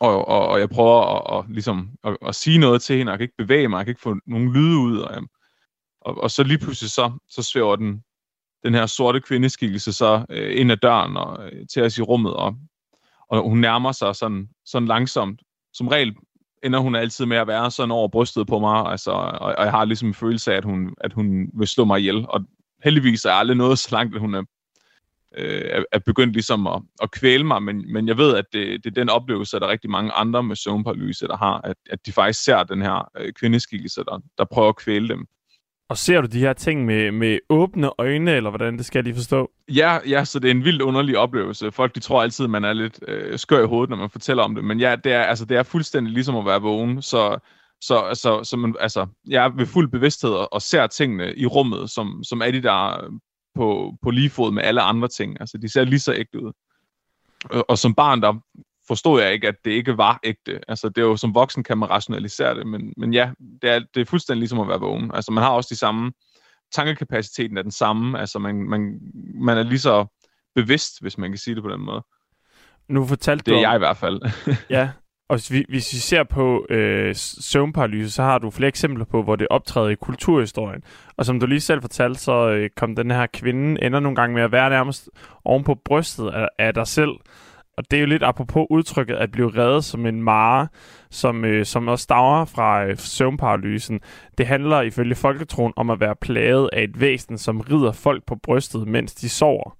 [0.00, 3.12] og, og, og jeg prøver at, at, ligesom, at, at sige noget til hende, og
[3.12, 5.26] jeg kan ikke bevæge mig, jeg kan ikke få nogen lyde ud, og, øhm,
[6.00, 8.02] og, og så lige pludselig så, så svæver den,
[8.64, 12.34] den her sorte kvindeskikkelse så øh, ind ad døren og øh, til os i rummet,
[12.34, 12.56] og,
[13.28, 15.42] og hun nærmer sig sådan, sådan langsomt.
[15.72, 16.16] Som regel
[16.64, 19.70] ender hun altid med at være sådan over brystet på mig, altså, og, og jeg
[19.70, 22.44] har ligesom en følelse af, at hun, at hun vil slå mig ihjel, og
[22.84, 24.42] heldigvis er jeg aldrig nået så langt, at hun er,
[25.36, 28.90] øh, er begyndt ligesom at, at kvæle mig, men, men jeg ved, at det, det
[28.90, 32.06] er den oplevelse, at der er rigtig mange andre med søvnparalyse, der har, at, at
[32.06, 35.26] de faktisk ser den her øh, kvindeskikkelse, der, der prøver at kvæle dem.
[35.88, 39.04] Og ser du de her ting med, med åbne øjne, eller hvordan det skal jeg
[39.04, 39.50] lige forstå?
[39.68, 41.72] Ja, ja, så det er en vildt underlig oplevelse.
[41.72, 44.54] Folk de tror altid, man er lidt øh, skør i hovedet, når man fortæller om
[44.54, 44.64] det.
[44.64, 47.02] Men ja, det er, altså, det er fuldstændig ligesom at være vågen.
[47.02, 47.38] Så,
[47.80, 51.46] så, altså, så man, altså, jeg er ved fuld bevidsthed og, og ser tingene i
[51.46, 53.08] rummet, som, som er de der
[53.56, 55.36] på, på lige fod med alle andre ting.
[55.40, 56.52] Altså, de ser lige så ægte ud.
[57.44, 58.34] Og, og som barn, der
[58.88, 60.60] forstod jeg ikke, at det ikke var ægte.
[60.68, 63.30] Altså, det er jo som voksen, kan man rationalisere det, men, men ja,
[63.62, 65.10] det er, det er fuldstændig ligesom at være vågen.
[65.14, 66.12] Altså, man har også de samme,
[66.72, 69.00] tankekapaciteten er den samme, altså man, man,
[69.34, 70.06] man er lige så
[70.54, 72.02] bevidst, hvis man kan sige det på den måde.
[72.88, 74.20] Nu fortalte det er du jeg i hvert fald.
[74.70, 74.90] ja,
[75.28, 79.22] og hvis vi, hvis vi ser på øh, søvnparalyse, så har du flere eksempler på,
[79.22, 80.82] hvor det optræder i kulturhistorien.
[81.16, 84.34] Og som du lige selv fortalte, så øh, kom den her kvinde ender nogle gange
[84.34, 85.10] med at være nærmest
[85.44, 87.10] oven på brystet af, af dig selv.
[87.76, 90.68] Og det er jo lidt apropos udtrykket at blive reddet som en mare,
[91.10, 94.00] som, øh, som også stammer fra øh, søvnparalysen.
[94.38, 98.36] Det handler ifølge folketroen om at være plaget af et væsen, som rider folk på
[98.42, 99.76] brystet, mens de sover.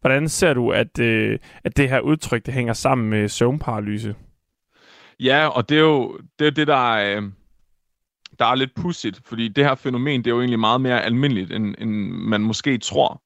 [0.00, 4.14] Hvordan ser du, at, øh, at det her udtryk det hænger sammen med søvnparalyse?
[5.20, 7.22] Ja, og det er jo det, er det der, er, øh,
[8.38, 11.52] der er lidt pudsigt, fordi det her fænomen, det er jo egentlig meget mere almindeligt,
[11.52, 13.22] end, end man måske tror.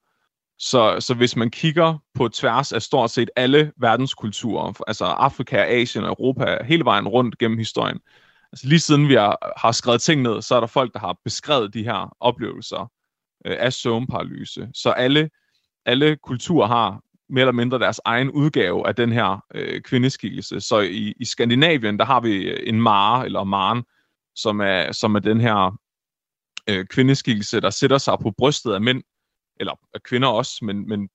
[0.59, 6.04] Så, så hvis man kigger på tværs af stort set alle verdenskulturer, altså Afrika, Asien
[6.04, 8.00] og Europa, hele vejen rundt gennem historien,
[8.52, 11.16] altså lige siden vi har, har skrevet ting ned, så er der folk, der har
[11.24, 12.90] beskrevet de her oplevelser
[13.46, 14.68] øh, af søvnparalyse.
[14.74, 15.30] Så alle,
[15.87, 20.61] alle kulturer har mere eller mindre deres egen udgave af den her øh, kvindeskikkelse.
[20.61, 23.85] Så i, i Skandinavien, der har vi øh, en mare, eller maren,
[24.35, 25.79] som er, som er den her
[26.71, 29.03] øh, kvindeskikkelse, der sætter sig på brystet af mænd,
[29.61, 31.09] eller af kvinder også, men, men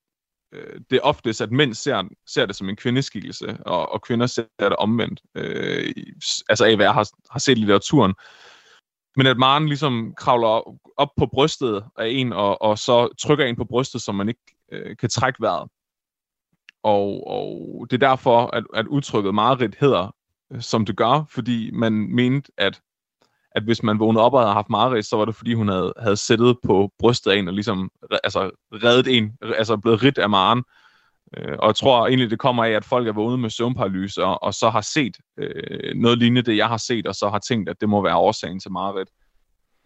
[0.54, 4.26] øh, det er oftest, at mænd ser, ser det som en kvindeskikkelse, og, og kvinder
[4.26, 5.92] ser det omvendt, øh,
[6.48, 8.14] altså af hvad jeg har, har set i litteraturen.
[9.16, 13.56] Men at Maren ligesom kravler op på brystet af en, og, og så trykker en
[13.56, 15.68] på brystet, så man ikke øh, kan trække vejret.
[16.82, 20.14] Og, og det er derfor, at, at udtrykket mareridt hedder,
[20.52, 22.80] øh, som det gør, fordi man mente, at
[23.52, 25.92] at hvis man vågnede op og havde haft mareridt, så var det fordi, hun havde,
[25.98, 27.90] havde sættet på brystet af en og ligesom
[28.24, 30.64] altså, reddet en, altså blevet ridt af Maren.
[31.36, 34.42] Øh, og jeg tror egentlig, det kommer af, at folk er vågnet med søvnparalyse, og,
[34.42, 37.68] og så har set øh, noget lignende det, jeg har set, og så har tænkt,
[37.68, 39.08] at det må være årsagen til mareridt.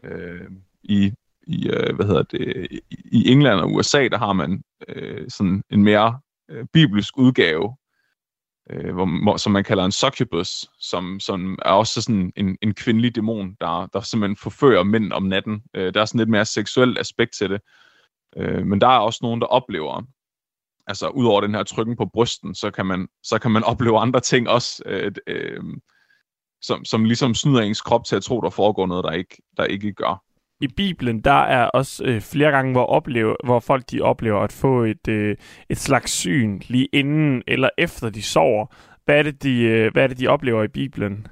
[0.05, 0.51] Øh,
[0.83, 1.13] I,
[1.47, 5.83] i, øh, hvad hedder det, i England og USA, der har man øh, sådan en
[5.83, 7.77] mere øh, bibelsk udgave
[8.71, 13.15] øh, hvor, som man kalder en succubus, som, som er også sådan en, en kvindelig
[13.15, 15.63] dæmon, der, der simpelthen forfører mænd om natten.
[15.75, 17.61] Øh, der er sådan lidt mere seksuelt aspekt til det.
[18.37, 20.03] Øh, men der er også nogen, der oplever,
[20.87, 23.99] altså ud over den her trykken på brysten, så kan man, så kan man opleve
[23.99, 25.63] andre ting også, øh, øh,
[26.63, 29.65] som, som ligesom snyder ens krop til at tro, der foregår noget, der ikke, der
[29.65, 30.25] ikke gør
[30.65, 34.53] i Bibelen, der er også øh, flere gange, hvor, opleve, hvor folk de oplever at
[34.53, 35.37] få et, øh,
[35.69, 38.67] et slags syn lige inden eller efter de sover.
[39.05, 41.27] Hvad er det, de, øh, hvad er det, de oplever i Bibelen?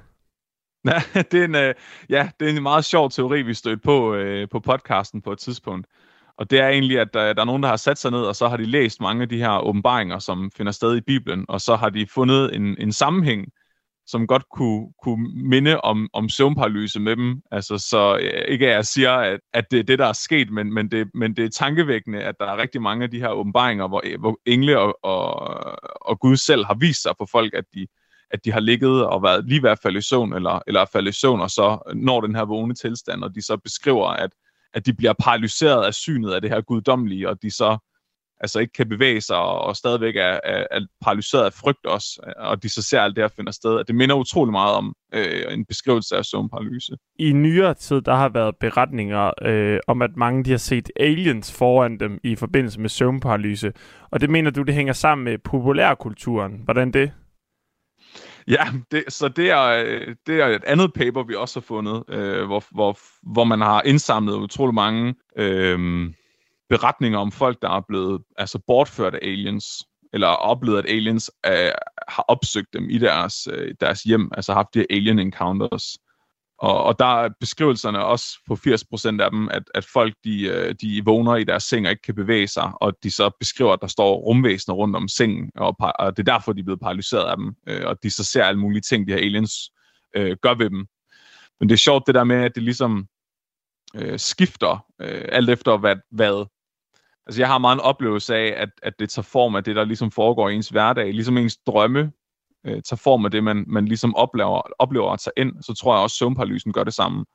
[0.85, 1.73] Ja, det er en, øh,
[2.09, 5.39] ja, det er en meget sjov teori, vi stødte på øh, på podcasten på et
[5.39, 5.87] tidspunkt.
[6.37, 8.21] Og det er egentlig, at øh, der, der er nogen, der har sat sig ned,
[8.21, 11.45] og så har de læst mange af de her åbenbaringer, som finder sted i Bibelen,
[11.49, 13.47] og så har de fundet en, en sammenhæng
[14.05, 17.41] som godt kunne, kunne minde om, om søvnparalyse med dem.
[17.51, 20.51] Altså, så øh, ikke at jeg siger, at, at det er det, der er sket,
[20.51, 23.29] men, men, det, men det er tankevækkende, at der er rigtig mange af de her
[23.29, 25.35] åbenbaringer, hvor, øh, hvor engle og, og,
[26.01, 27.87] og Gud selv har vist sig for folk, at de,
[28.31, 31.09] at de har ligget og været lige ved at falde i søvn, eller, eller falde
[31.09, 34.31] i søvn, og så når den her vågne tilstand, og de så beskriver, at,
[34.73, 37.77] at de bliver paralyseret af synet af det her guddommelige, og de så
[38.39, 42.33] altså ikke kan bevæge sig, og, og stadigvæk er, er, er paralyseret af frygt også,
[42.37, 43.79] og de så ser alt det her finder sted.
[43.79, 46.93] At det minder utrolig meget om øh, en beskrivelse af søvnparalyse.
[47.19, 51.57] I nyere tid, der har været beretninger øh, om, at mange de har set aliens
[51.57, 53.73] foran dem i forbindelse med søvnparalyse.
[54.11, 56.61] Og det mener du, det hænger sammen med populærkulturen.
[56.63, 57.11] Hvordan det?
[58.47, 62.03] Ja, det, så det er, øh, det er et andet paper, vi også har fundet,
[62.09, 62.97] øh, hvor, hvor,
[63.33, 66.09] hvor man har indsamlet utrolig mange øh,
[66.73, 69.65] beretninger om folk, der er blevet altså bortført af aliens,
[70.13, 71.71] eller oplevet, at aliens øh,
[72.07, 75.97] har opsøgt dem i deres, øh, deres hjem, altså haft de alien encounters.
[76.57, 80.75] Og, og der er beskrivelserne også på 80% af dem, at, at folk de, øh,
[80.81, 83.81] de vågner i deres seng og ikke kan bevæge sig, og de så beskriver, at
[83.81, 87.29] der står rumvæsener rundt om sengen, og, og det er derfor, de er blevet paralyseret
[87.29, 89.53] af dem, øh, og de så ser alle mulige ting, de her aliens
[90.15, 90.87] øh, gør ved dem.
[91.59, 93.07] Men det er sjovt det der med, at det ligesom
[93.95, 96.45] øh, skifter øh, alt efter hvad, hvad.
[97.27, 99.83] Altså jeg har meget en oplevelse af, at, at det tager form af det, der
[99.83, 102.11] ligesom foregår i ens hverdag, ligesom ens drømme
[102.65, 105.95] øh, tager form af det, man, man ligesom oplever, oplever at tage ind, så tror
[105.95, 107.25] jeg også, at søvnparalysen gør det samme.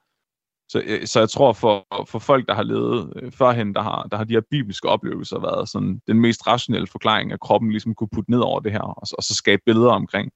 [0.68, 4.02] Så, øh, så jeg tror, for, for folk, der har levet øh, førhen, der har,
[4.02, 7.94] der har de her bibelske oplevelser været sådan den mest rationelle forklaring, at kroppen ligesom
[7.94, 10.32] kunne putte ned over det her, og, og så skabe billeder omkring.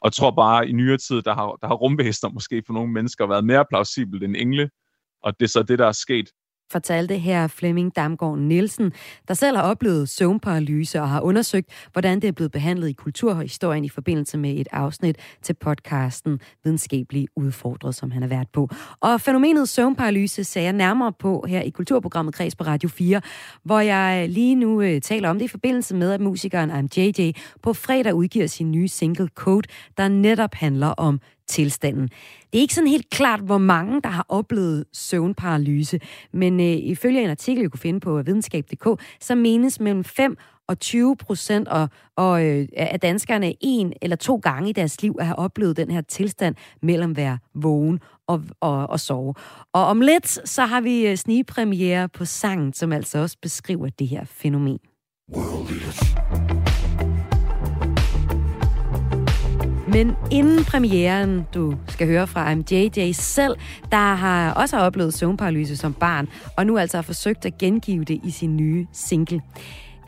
[0.00, 2.92] Og jeg tror bare, i nyere tid, der har, der har rumvæsener måske for nogle
[2.92, 4.70] mennesker været mere plausibelt end engle,
[5.22, 6.28] og det er så det, der er sket
[6.72, 8.92] fortalte her Flemming Damgaard Nielsen,
[9.28, 13.84] der selv har oplevet søvnparalyse og har undersøgt, hvordan det er blevet behandlet i kulturhistorien
[13.84, 18.68] i forbindelse med et afsnit til podcasten Videnskabelig Udfordret, som han har været på.
[19.00, 23.20] Og fænomenet søvnparalyse ser jeg nærmere på her i kulturprogrammet Kreds på Radio 4,
[23.62, 27.72] hvor jeg lige nu øh, taler om det i forbindelse med, at musikeren JJ på
[27.72, 32.08] fredag udgiver sin nye single Code, der netop handler om tilstanden.
[32.52, 36.00] Det er ikke sådan helt klart, hvor mange, der har oplevet søvnparalyse,
[36.32, 40.36] men øh, ifølge en artikel, jeg kunne finde på videnskab.dk, så menes mellem 5
[40.68, 45.16] og 20 procent og, og, øh, af danskerne en eller to gange i deres liv
[45.18, 49.34] at have oplevet den her tilstand mellem at være vågen og, og, og sove.
[49.72, 54.08] Og om lidt, så har vi øh, snigpremiere på sangen, som altså også beskriver det
[54.08, 54.78] her fænomen.
[55.36, 57.15] World
[59.96, 63.56] men inden premieren, du skal høre fra MJJ selv,
[63.92, 68.20] der har også oplevet søvnparalyse som barn, og nu altså har forsøgt at gengive det
[68.24, 69.40] i sin nye single.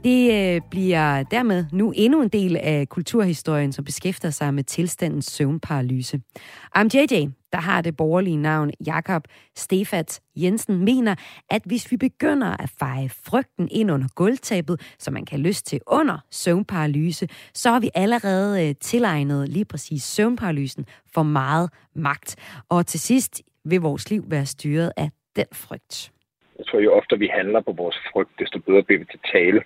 [0.05, 5.25] Det øh, bliver dermed nu endnu en del af kulturhistorien, som beskæfter sig med tilstandens
[5.25, 6.21] søvnparalyse.
[6.77, 9.23] JJ, der har det borgerlige navn Jakob
[9.57, 11.15] Stefat Jensen, mener,
[11.51, 15.81] at hvis vi begynder at feje frygten ind under gulvtæppet, som man kan lyst til
[15.87, 22.37] under søvnparalyse, så har vi allerede øh, tilegnet lige præcis søvnparalysen for meget magt.
[22.69, 26.13] Og til sidst vil vores liv være styret af den frygt.
[26.59, 29.63] Jeg tror, jo oftere vi handler på vores frygt, desto bedre bliver vi til tale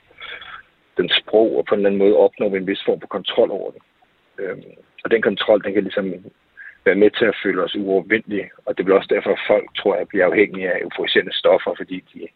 [0.96, 3.50] den sprog, og på en eller anden måde opnår vi en vis form for kontrol
[3.50, 3.82] over det.
[4.38, 4.62] Øhm,
[5.04, 6.14] og den kontrol, den kan ligesom
[6.84, 9.96] være med til at føle os uovervindelige, og det er også derfor, at folk, tror
[9.96, 12.28] jeg, bliver afhængige af euforiserende stoffer, fordi de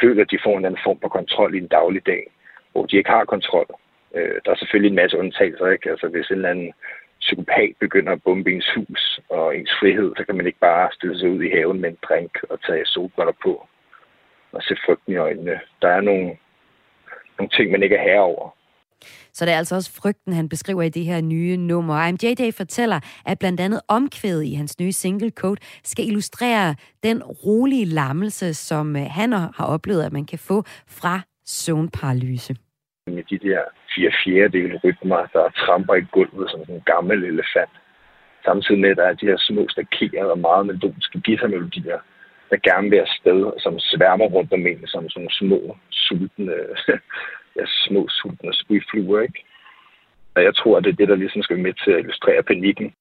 [0.00, 2.22] føler, at de får en anden form for kontrol i en daglig dag,
[2.72, 3.66] hvor de ikke har kontrol.
[4.14, 5.90] Øh, der er selvfølgelig en masse undtagelser, ikke?
[5.90, 6.72] Altså hvis en eller anden
[7.20, 11.18] psykopat begynder at bombe ens hus og ens frihed, så kan man ikke bare stille
[11.18, 13.66] sig ud i haven med en drink og tage solbriller på
[14.52, 15.60] og se frygten i øjnene.
[15.82, 16.36] Der er nogle
[17.38, 18.56] nogle ting, man ikke er herre over.
[19.32, 22.06] Så det er altså også frygten, han beskriver i det her nye nummer.
[22.06, 27.84] IMJJ fortæller, at blandt andet omkvædet i hans nye single Code skal illustrere den rolige
[27.84, 30.62] lammelse, som øh, han har oplevet, at man kan få
[30.98, 32.56] fra søvnparalyse.
[33.06, 33.60] Med de der
[33.94, 37.74] fire fjerdedele rytmer, der tramper i gulvet som en gammel elefant.
[38.44, 41.98] Samtidig med, at der er de her små stakerede og meget melodiske guitarmelodier,
[42.50, 46.56] der gerne vil afsted, og som sværmer rundt om en, som sådan små, sultne,
[47.56, 49.44] ja, små, sultne spyfluer, ikke?
[50.34, 52.92] Og jeg tror, at det er det, der ligesom skal med til at illustrere panikken.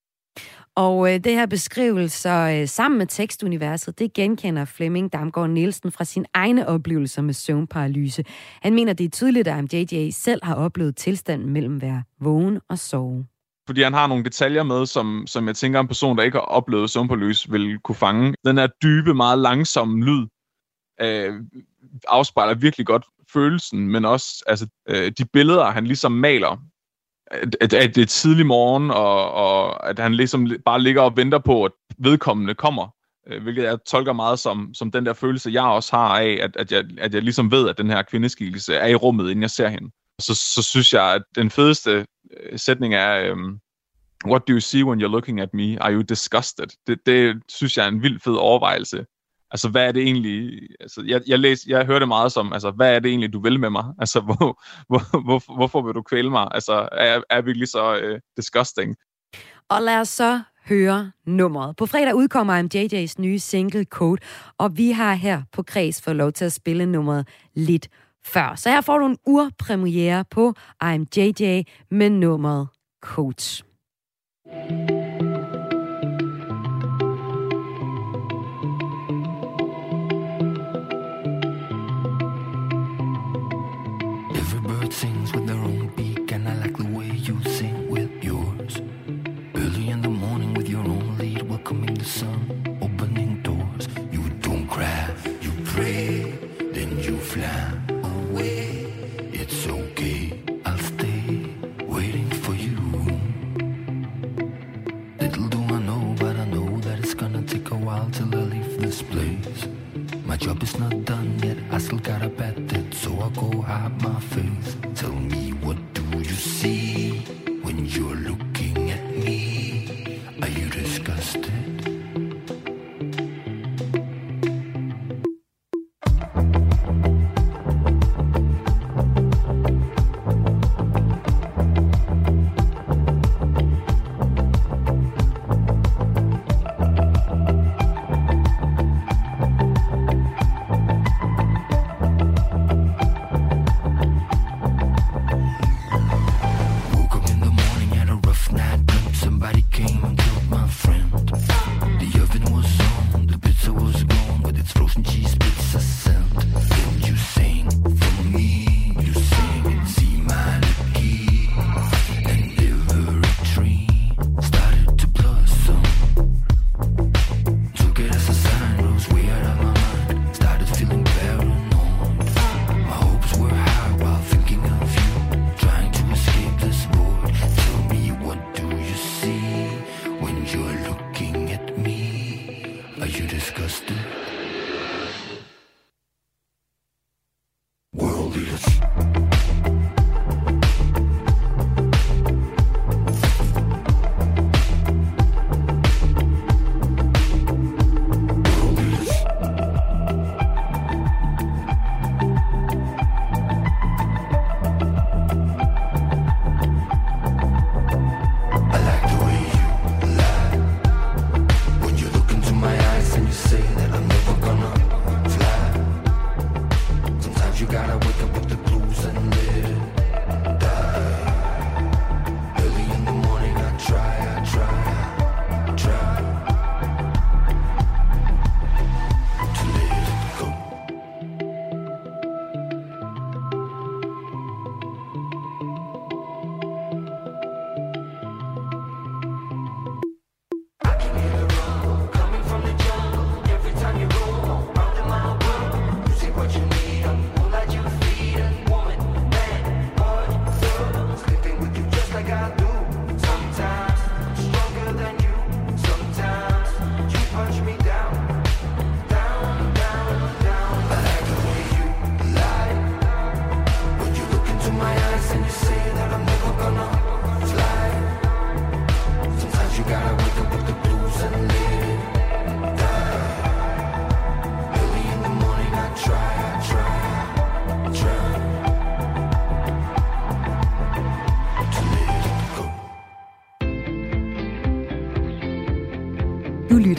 [0.75, 6.03] Og øh, det her beskrivelse øh, sammen med tekstuniverset, det genkender Flemming Damgaard Nielsen fra
[6.03, 8.23] sin egne oplevelser med søvnparalyse.
[8.61, 12.59] Han mener, det er tydeligt, at MJJ selv har oplevet tilstanden mellem at være vågen
[12.69, 13.25] og sove
[13.67, 16.45] fordi han har nogle detaljer med, som, som jeg tænker, en person, der ikke har
[16.45, 18.35] oplevet søvnpålys, vil kunne fange.
[18.45, 20.27] Den her dybe, meget langsomme lyd
[21.01, 21.33] øh,
[22.07, 26.57] afspejler virkelig godt følelsen, men også altså, øh, de billeder, han ligesom maler,
[27.31, 31.17] at, at, at det er tidlig morgen, og, og at han ligesom bare ligger og
[31.17, 32.87] venter på, at vedkommende kommer.
[33.27, 36.57] Øh, hvilket jeg tolker meget som, som den der følelse, jeg også har af, at,
[36.57, 39.49] at, jeg, at jeg ligesom ved, at den her kvindeskikkelse er i rummet, inden jeg
[39.49, 39.91] ser hende.
[40.19, 42.05] Så, så synes jeg, at den fedeste
[42.39, 43.59] øh, sætning er, øhm,
[44.25, 45.77] What do you see when you're looking at me?
[45.81, 46.67] Are you disgusted?
[46.87, 49.05] Det, det synes jeg er en vild fed overvejelse.
[49.51, 50.67] Altså, hvad er det egentlig?
[50.79, 53.41] Altså, jeg, jeg, læs, jeg hører det meget som, altså, hvad er det egentlig, du
[53.41, 53.85] vil med mig?
[53.99, 56.47] Altså, hvor, hvor, hvor, hvorfor vil du kvæle mig?
[56.51, 58.95] Altså, er, er jeg virkelig så øh, disgusting?
[59.69, 61.75] Og lad os så høre nummeret.
[61.75, 64.21] På fredag udkommer MJJ's nye single Code,
[64.57, 67.87] og vi har her på Kreds fået lov til at spille nummeret lidt
[68.25, 68.55] før.
[68.55, 72.67] Så her får du en urpremiere på I'm JJ med nummeret
[73.01, 73.63] Coach.
[84.35, 88.09] Every bird sings with their own beak and I like the way you sing with
[88.23, 88.81] yours.
[89.55, 92.39] Early in the morning with your own lead welcoming the sun,
[92.81, 93.87] opening doors.
[94.11, 95.09] You don't cry,
[95.41, 96.37] you pray,
[96.73, 97.84] then you fly.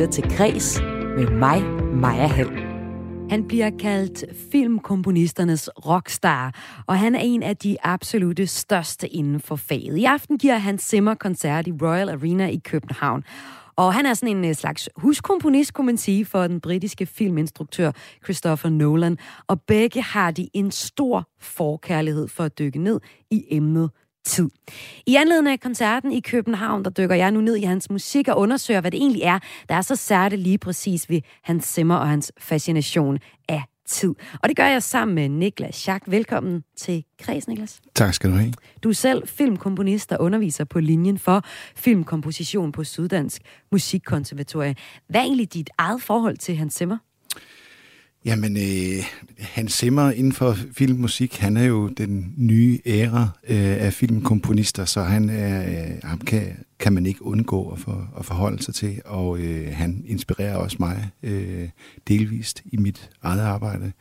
[0.07, 0.81] Lytter til Græs
[1.17, 1.63] med mig,
[1.95, 2.51] Maja Hall.
[3.31, 6.55] Han bliver kaldt filmkomponisternes rockstar,
[6.87, 9.97] og han er en af de absolute største inden for faget.
[9.97, 13.25] I aften giver han Simmer koncert i Royal Arena i København.
[13.77, 17.93] Og han er sådan en øh, slags huskomponist, kunne man sige, for den britiske filminstruktør
[18.25, 19.19] Christopher Nolan.
[19.47, 23.01] Og begge har de en stor forkærlighed for at dykke ned
[23.31, 23.91] i emnet
[24.27, 24.51] tid.
[25.07, 28.39] I anledning af koncerten i København, der dykker jeg nu ned i hans musik og
[28.39, 32.09] undersøger, hvad det egentlig er, der er så særligt lige præcis ved hans simmer og
[32.09, 33.18] hans fascination
[33.49, 34.14] af tid.
[34.43, 36.05] Og det gør jeg sammen med Niklas Schack.
[36.07, 37.81] Velkommen til Kreds, Niklas.
[37.95, 38.53] Tak skal du have.
[38.83, 41.43] Du er selv filmkomponist og underviser på linjen for
[41.77, 44.74] filmkomposition på Syddansk Musikkonservatorie.
[45.09, 46.99] Hvad er egentlig dit eget forhold til Hans Zimmer?
[48.27, 49.05] Jamen, øh,
[49.39, 55.03] Hans Zimmer inden for filmmusik, han er jo den nye æra øh, af filmkomponister, så
[55.03, 59.01] han er, øh, ham kan, kan man ikke undgå at, for, at forholde sig til,
[59.05, 61.68] og øh, han inspirerer også mig øh,
[62.09, 63.93] delvist i mit eget arbejde.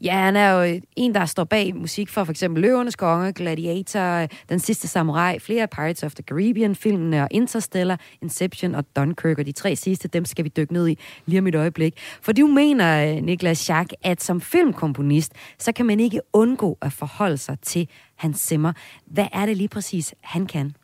[0.00, 4.26] Ja, han er jo en, der står bag musik for for eksempel Løvernes Konge, Gladiator,
[4.48, 9.52] Den Sidste Samurai, flere Pirates of the Caribbean-filmene og Interstellar, Inception og Dunkirk, og de
[9.52, 11.94] tre sidste, dem skal vi dykke ned i lige om et øjeblik.
[12.22, 16.92] For du mener, øh, Niklas Schack, at som filmkomponist, så kan man ikke undgå at
[16.92, 18.72] forholde sig til Hans Zimmer.
[19.06, 20.74] Hvad er det lige præcis, han kan?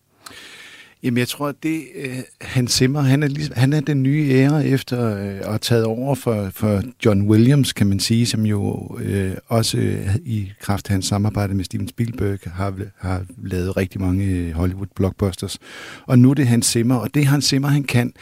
[1.03, 4.29] Jamen, jeg tror, at det, øh, Hans Zimmer, han er, ligesom, han er den nye
[4.31, 8.47] ære efter øh, at have taget over for, for John Williams, kan man sige, som
[8.47, 13.77] jo øh, også øh, i kraft af hans samarbejde med Steven Spielberg har, har lavet
[13.77, 15.59] rigtig mange øh, Hollywood-blockbusters.
[16.07, 18.13] Og nu er det Hans Zimmer, og det Hans Zimmer, han kan,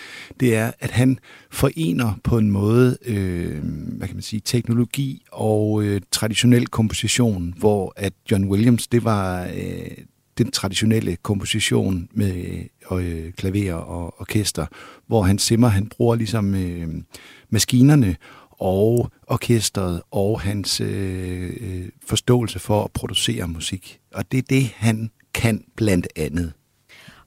[0.40, 1.18] det er, at han
[1.50, 3.58] forener på en måde, øh,
[3.96, 9.44] hvad kan man sige, teknologi og øh, traditionel komposition, hvor at John Williams, det var...
[9.44, 10.04] Øh,
[10.38, 14.66] den traditionelle komposition med øh, øh, klaver og orkester,
[15.06, 16.88] hvor han simmer, han bruger ligesom øh,
[17.50, 18.16] maskinerne
[18.50, 24.00] og orkestret og hans øh, øh, forståelse for at producere musik.
[24.14, 26.52] Og det er det, han kan blandt andet.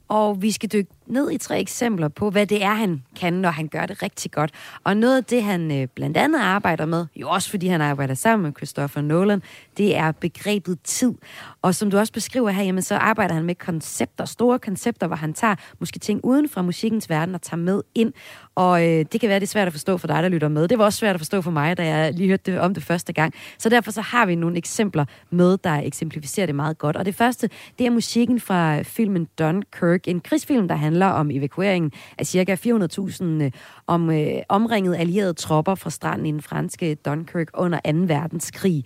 [0.08, 3.50] Og vi skal dykke ned i tre eksempler på, hvad det er, han kan, når
[3.50, 4.52] han gør det rigtig godt.
[4.84, 8.14] Og noget af det, han øh, blandt andet arbejder med, jo også fordi han arbejder
[8.14, 9.42] sammen med Christopher Nolan,
[9.78, 11.14] det er begrebet tid.
[11.62, 15.16] Og som du også beskriver her, jamen, så arbejder han med koncepter, store koncepter, hvor
[15.16, 18.14] han tager måske ting uden fra musikkens verden og tager med ind.
[18.56, 20.68] Og øh, det kan være, det er svært at forstå for dig, der lytter med.
[20.68, 22.84] Det var også svært at forstå for mig, da jeg lige hørte det om det
[22.84, 23.34] første gang.
[23.58, 26.96] Så derfor så har vi nogle eksempler med, der eksemplificerer det meget godt.
[26.96, 27.50] Og det første,
[27.80, 32.56] det er musikken fra filmen Dunkirk, en krigsfilm, der handler om evakueringen af ca.
[32.56, 33.52] 400.000 øh,
[33.88, 37.92] om, øh, omringede allierede tropper fra stranden i den franske Dunkirk under 2.
[37.94, 38.84] verdenskrig.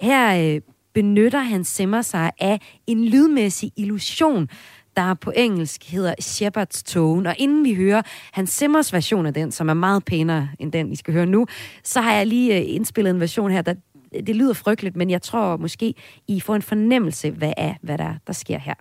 [0.00, 0.60] Her øh,
[0.94, 4.48] benytter han simmer sig af en lydmæssig illusion,
[4.96, 7.28] der på engelsk hedder Shepard's Tone.
[7.28, 8.02] Og inden vi hører
[8.32, 11.46] Hans Simmers version af den, som er meget pænere end den, I skal høre nu,
[11.84, 13.74] så har jeg lige øh, indspillet en version her, der
[14.12, 15.94] det lyder frygteligt, men jeg tror måske,
[16.28, 18.74] I får en fornemmelse hvad af, hvad der, der sker her.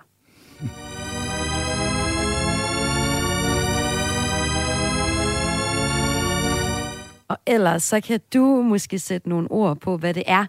[7.30, 10.46] Og ellers så kan du måske sætte nogle ord på, hvad det er,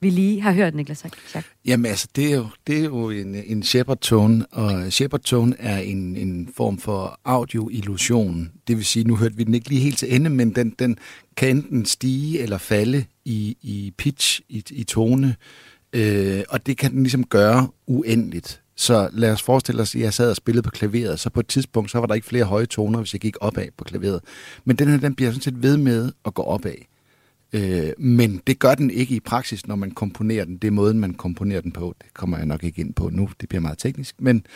[0.00, 1.46] vi lige har hørt, Niklas Schack.
[1.64, 5.56] Jamen altså, det er jo, det er jo en, en Shepard tone, og Shepard tone
[5.58, 8.50] er en, en form for audio-illusion.
[8.68, 10.98] Det vil sige, nu hørte vi den ikke lige helt til ende, men den, den
[11.36, 15.36] kan enten stige eller falde i, i pitch, i, i tone,
[15.92, 18.62] øh, og det kan den ligesom gøre uendeligt.
[18.80, 21.46] Så lad os forestille os, at jeg sad og spillede på klaveret, så på et
[21.46, 24.20] tidspunkt, så var der ikke flere høje toner, hvis jeg gik opad på klaveret.
[24.64, 26.74] Men den her, den bliver sådan set ved med at gå opad.
[27.52, 30.56] Øh, men det gør den ikke i praksis, når man komponerer den.
[30.56, 31.94] Det er måden, man komponerer den på.
[32.02, 33.28] Det kommer jeg nok ikke ind på nu.
[33.40, 34.14] Det bliver meget teknisk.
[34.18, 34.46] Men,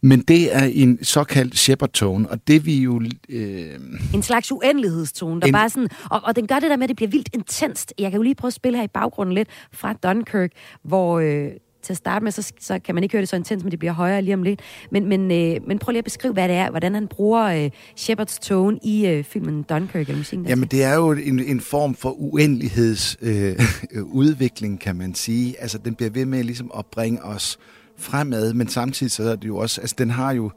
[0.00, 3.02] men det er en såkaldt shepherd tone, og det vi jo...
[3.28, 3.74] Øh,
[4.14, 5.88] En slags uendelighedstone, der En- bare sådan...
[6.10, 7.94] Og, og den gør det der med, at det bliver vildt intenst.
[7.98, 10.50] Jeg kan jo lige prøve at spille her i baggrunden lidt fra Dunkirk,
[10.82, 11.18] hvor...
[11.18, 11.50] Øh,
[11.82, 13.78] til at starte med, så, så kan man ikke høre det så intens, men det
[13.78, 14.60] bliver højere lige om lidt.
[14.90, 17.70] Men, men, øh, men prøv lige at beskrive, hvad det er, hvordan han bruger øh,
[17.96, 20.50] Shepards tone i øh, filmen Dunkirk, eller musikken der.
[20.50, 23.58] Jamen, det er jo en, en form for uendelighedsudvikling,
[23.92, 25.60] øh, udvikling, kan man sige.
[25.60, 27.58] Altså, den bliver ved med ligesom at bringe os
[27.98, 29.80] fremad, men samtidig så er det jo også...
[29.80, 30.50] Altså, den har jo...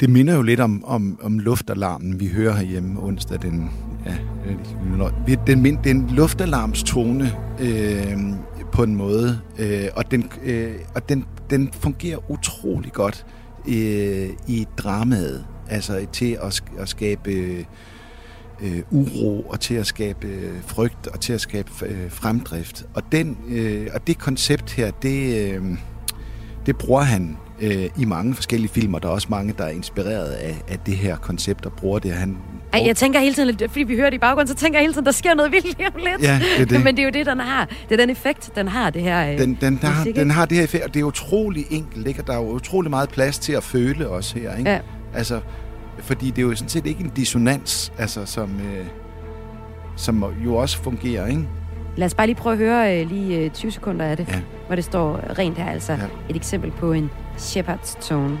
[0.00, 3.42] Det minder jo lidt om, om, om luftalarmen, vi hører herhjemme onsdag.
[3.42, 3.70] Den,
[4.06, 4.16] ja,
[5.46, 8.16] den, min- det er en luftalarmstone øh,
[8.72, 13.26] på en måde, øh, og, den, øh, og den, den fungerer utrolig godt
[13.68, 15.44] øh, i dramaet.
[15.68, 17.30] Altså til at, at skabe...
[17.30, 17.64] Øh,
[18.62, 22.84] øh, uro og til at skabe øh, frygt og til at skabe øh, fremdrift.
[22.94, 25.64] Og, den, øh, og det koncept her, det, øh,
[26.66, 28.98] det bruger han øh, i mange forskellige filmer.
[28.98, 32.12] Der er også mange, der er inspireret af, af det her koncept og bruger det.
[32.12, 32.38] Han,
[32.72, 34.82] ej, jeg tænker hele tiden, lidt- fordi vi hører det i baggrunden, så tænker jeg
[34.82, 36.22] hele tiden, der sker noget vildt lige om lidt.
[36.22, 36.84] Ja, det er det.
[36.84, 37.64] Men det er jo det, den har.
[37.64, 40.30] Det er den effekt, den har, det her øh, den, den, der, har, musik, den
[40.30, 42.20] har det her effekt, og det er utrolig enkelt, ikke?
[42.20, 44.70] Og der er jo utrolig meget plads til at føle også her, ikke?
[44.70, 44.78] Ja.
[45.14, 45.40] Altså,
[45.98, 48.86] fordi det er jo sådan set ikke en dissonans, altså, som, øh,
[49.96, 51.42] som jo også fungerer, ikke?
[51.96, 54.40] Lad os bare lige prøve at høre øh, lige øh, 20 sekunder af det, Ja.
[54.66, 55.98] hvor det står rent her, altså Ja.
[56.28, 58.38] et eksempel på en Shepard's tone.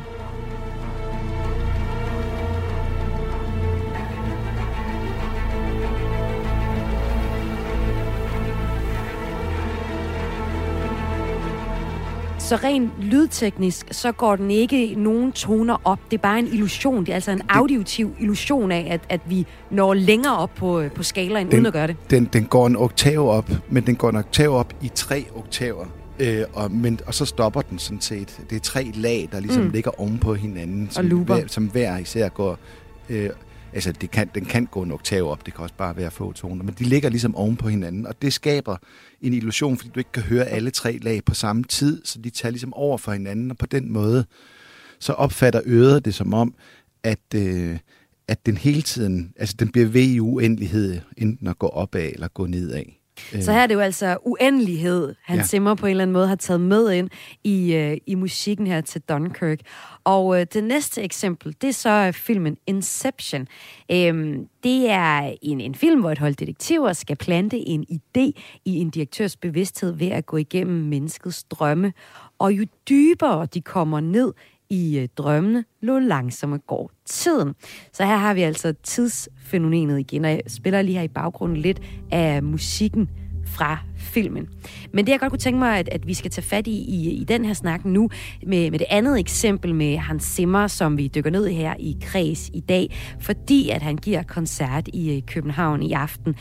[12.52, 15.98] Så rent lydteknisk, så går den ikke nogen toner op.
[16.10, 17.00] Det er bare en illusion.
[17.00, 20.90] Det er altså en auditiv illusion af, at, at vi når længere op på, øh,
[20.90, 21.96] på skalaen, uden at gøre det.
[22.10, 25.84] Den, den går en oktav op, men den går en oktav op i tre oktaver.
[26.18, 28.40] Øh, og, men, og så stopper den sådan set.
[28.50, 29.70] Det er tre lag, der ligesom Mm.
[29.70, 30.88] ligger oven på hinanden.
[30.90, 31.06] Som.
[31.06, 32.58] Hver, som hver især går...
[33.08, 33.30] Øh,
[33.72, 35.46] altså, det kan, den kan gå en oktav op.
[35.46, 36.64] Det kan også bare være få toner.
[36.64, 38.06] Men de ligger ligesom oven på hinanden.
[38.06, 38.76] Og det skaber
[39.20, 42.04] en illusion, fordi du ikke kan høre alle tre lag på samme tid.
[42.04, 43.50] Så de tager ligesom over for hinanden.
[43.50, 44.24] Og på den måde,
[44.98, 46.54] så opfatter øret det som om,
[47.02, 47.34] at...
[47.34, 47.78] Øh,
[48.28, 52.28] at den hele tiden, altså den bliver ved i uendelighed, enten at gå opad eller
[52.28, 52.84] gå nedad.
[53.40, 55.44] Så her er det jo altså uendelighed, han ja.
[55.44, 57.10] Simmer på en eller anden måde har taget med ind
[57.44, 59.58] i, øh, i musikken her til Dunkirk.
[60.04, 63.48] Og øh, det næste eksempel, det er så øh, filmen Inception.
[63.90, 68.30] Øhm, det er en, en film, hvor et hold detektiver skal plante en idé
[68.64, 71.92] i en direktørs bevidsthed ved at gå igennem menneskets drømme.
[72.38, 74.32] Og jo dybere de kommer ned
[74.72, 77.54] i øh, drømmene, lå langsomme går tiden.
[77.92, 81.80] Så her har vi altså tidsfænomenet igen, og jeg spiller lige her i baggrunden lidt
[82.12, 83.10] af musikken
[83.52, 84.48] fra filmen.
[84.92, 87.10] Men det, jeg godt kunne tænke mig, at, at vi skal tage fat i, i
[87.10, 88.10] i den her snak nu,
[88.46, 91.96] med, med det andet eksempel med Hans Zimmer, som vi dykker ned i her i
[92.02, 96.34] Kreds i dag, fordi at han giver koncert i øh, København i aften.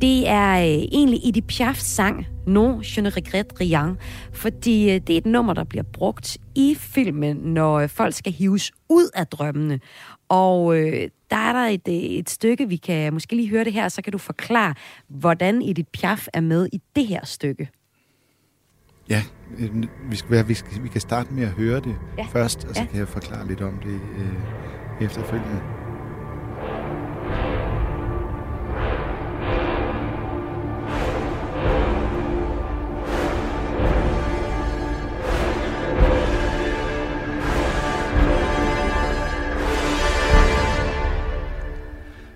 [0.00, 3.96] Det er øh, egentlig Edith Piafs sang Non, je ne regrette rien,
[4.32, 8.32] fordi øh, det er et nummer, der bliver brugt i filmen, når øh, folk skal
[8.32, 9.80] hives ud af drømmene.
[10.28, 13.72] Og øh, der er der et, øh, et stykke, vi kan måske lige høre det
[13.72, 14.74] her, så kan du forklare,
[15.08, 17.68] hvordan Edith Piaf er med i det her stykke.
[19.08, 19.22] Ja,
[19.58, 19.70] øh,
[20.10, 22.26] vi, skal, vi, skal, vi kan starte med at høre det Ja.
[22.32, 22.86] først, og så ja.
[22.86, 25.60] kan jeg forklare lidt om det øh, efterfølgende.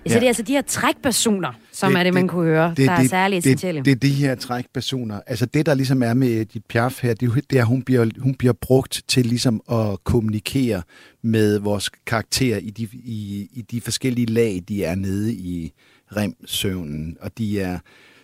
[0.05, 0.09] Ja.
[0.13, 2.87] Så det er altså de her trækpersoner, som det, er det, man kunne høre, det,
[2.87, 3.81] der er særligt essentielle.
[3.81, 5.19] Det, det er de her trækpersoner.
[5.27, 7.81] Altså det, der ligesom er med Edith Piaf her, det er, det er at hun
[7.81, 10.81] bliver, hun bliver brugt til ligesom at kommunikere
[11.21, 15.73] med vores karakterer i de, i, i de forskellige lag, de er nede i
[16.15, 17.17] remsøvnen.
[17.21, 17.79] Og de er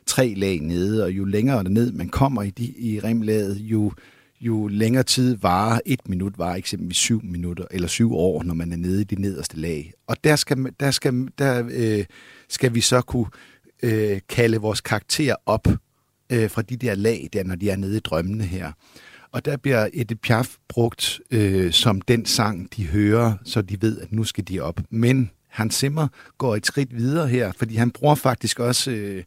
[0.06, 3.92] tre lag nede, og jo længere ned man kommer i, de, i remlaget, jo,
[4.42, 8.72] jo længere tid varer et minut, varer eksempelvis syv minutter eller syv år, når man
[8.72, 9.94] er nede i det nederste lag.
[10.08, 12.06] Og der skal, der skal, der, øh,
[12.50, 13.26] skal vi så kunne
[13.84, 15.68] øh, kalde vores karakter op
[16.30, 18.72] øh, fra de der lag, der, når de er nede i drømmene her.
[19.32, 24.00] Og der bliver et Piaf brugt øh, som den sang, de hører, så de ved,
[24.00, 24.80] at nu skal de op.
[24.90, 29.24] Men Hans Zimmer går et skridt videre her, fordi han bruger faktisk også øh,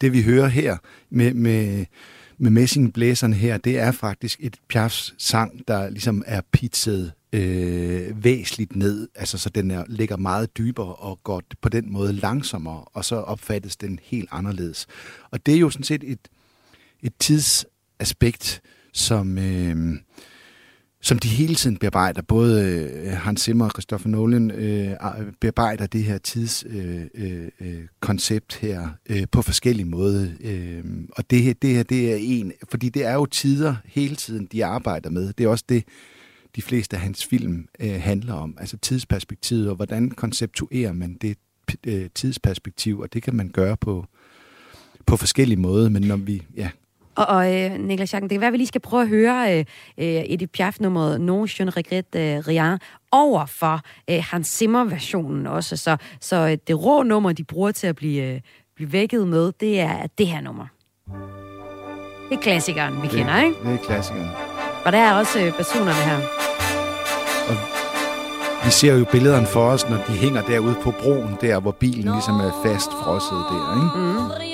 [0.00, 0.76] det, vi hører her
[1.10, 1.84] med, med,
[2.38, 3.58] med messingblæserne her.
[3.58, 9.50] Det er faktisk et Piafs sang, der ligesom er pizzet øh, væsentligt ned, altså så
[9.50, 13.98] den er, ligger meget dybere og går på den måde langsommere, og så opfattes den
[14.02, 14.86] helt anderledes.
[15.30, 16.28] Og det er jo sådan set et,
[17.02, 18.62] et tidsaspekt,
[18.92, 19.96] som, øh,
[21.04, 22.22] som de hele tiden bearbejder.
[22.22, 24.96] Både øh, Hans Zimmer og Christopher Nolan øh,
[25.40, 30.28] bearbejder det her tidskoncept øh, øh, øh, koncept her øh, på forskellige måder.
[30.40, 30.84] Øh,
[31.16, 34.48] og det her, det her, det er en, fordi det er jo tider hele tiden,
[34.52, 35.32] de arbejder med.
[35.32, 35.84] Det er også det,
[36.56, 38.56] de fleste af hans film øh, handler om.
[38.60, 41.38] Altså tidsperspektivet, og hvordan konceptuerer man det
[41.86, 44.06] øh, tidsperspektiv, og det kan man gøre på,
[45.06, 46.70] på forskellige måder, men når vi, ja,
[47.16, 49.58] og, og øh, Niklas Jacken, det kan være, at vi lige skal prøve at høre
[49.58, 49.64] øh,
[49.98, 52.78] øh, Edith Piaf-nummeret Non, je ne regrette øh, rien
[53.12, 55.76] over for øh, Hans Zimmer-versionen også.
[55.76, 58.40] Så, så øh, det rå nummer, de bruger til at blive, øh,
[58.76, 60.66] blive vækket med, det er det her nummer.
[62.28, 63.56] Det er klassikeren, vi kender, ikke?
[63.64, 64.28] det er klassikeren.
[64.84, 66.18] Og der er også øh, personerne her.
[68.64, 72.12] Vi ser jo billederne for os, når de hænger derude på broen, der hvor bilen
[72.12, 73.98] ligesom er fast frosset der, ikke?
[73.98, 74.53] Mm.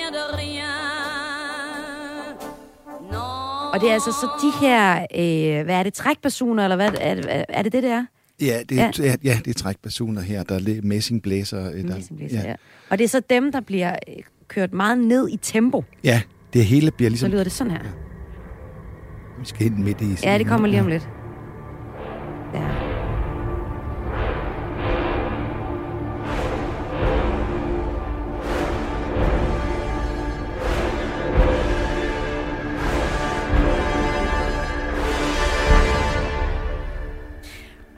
[3.72, 7.14] Og det er altså så de her, øh, hvad er det, trækpersoner, eller hvad er
[7.14, 8.04] det, er det det, det er?
[8.40, 8.90] Ja, det, Ja.
[8.98, 9.04] ja.
[9.04, 11.70] Ja, ja, det er trækpersoner her, der er lidt messingblæser.
[11.72, 12.54] øh, Der, Messingblæser, ja.
[12.90, 14.14] Og det er så dem, der bliver øh,
[14.48, 15.84] kørt meget ned i tempo.
[16.04, 17.30] ja, det hele bliver Så ligesom...
[17.30, 17.80] lyder det sådan her.
[19.40, 20.16] Vi skal ind midt i...
[20.24, 21.08] Ja, det kommer lige om lidt.
[22.54, 22.68] Ja.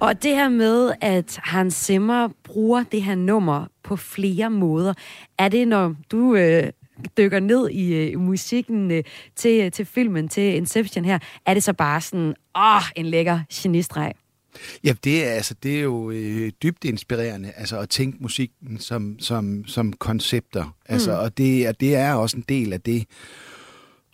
[0.02, 4.94] Og det her med, at Hans Zimmer bruger det her nummer på flere måder,
[5.38, 6.70] er det, når du øh,
[7.18, 9.04] dykker ned i øh, musikken øh,
[9.36, 14.12] til, til filmen, til Inception her, er det så bare sådan, åh, en lækker genistreg?
[14.84, 19.16] Ja, det er, altså, det er jo øh, dybt inspirerende altså, at tænke musikken som,
[19.18, 20.74] som, som koncepter.
[20.88, 21.18] Altså, Mm.
[21.18, 23.04] Og det, er- det er også en del af det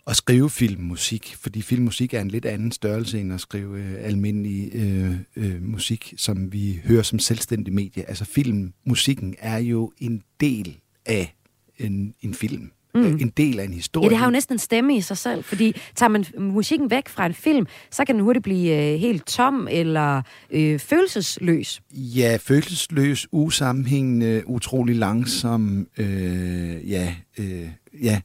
[0.07, 4.75] at skrive filmmusik, fordi filmmusik er en lidt anden størrelse end at skrive øh, almindelig
[4.75, 8.09] øh, øh, musik, som vi hører som selvstændig medie.
[8.09, 11.35] Altså filmmusikken er jo en del af
[11.77, 12.71] en, en film.
[12.95, 13.01] Mm.
[13.01, 13.17] Mm.
[13.21, 14.05] En del af en historie.
[14.05, 17.07] Ja, det har jo næsten en stemme i sig selv, fordi tager man musikken væk
[17.09, 20.21] fra en film, så kan den hurtigt blive øh, helt tom eller
[20.51, 21.81] øh, følelsesløs.
[21.91, 27.67] Ja, følelsesløs, usammenhængende, utrolig langsom, øh, ja, øh,
[28.03, 28.21] ja,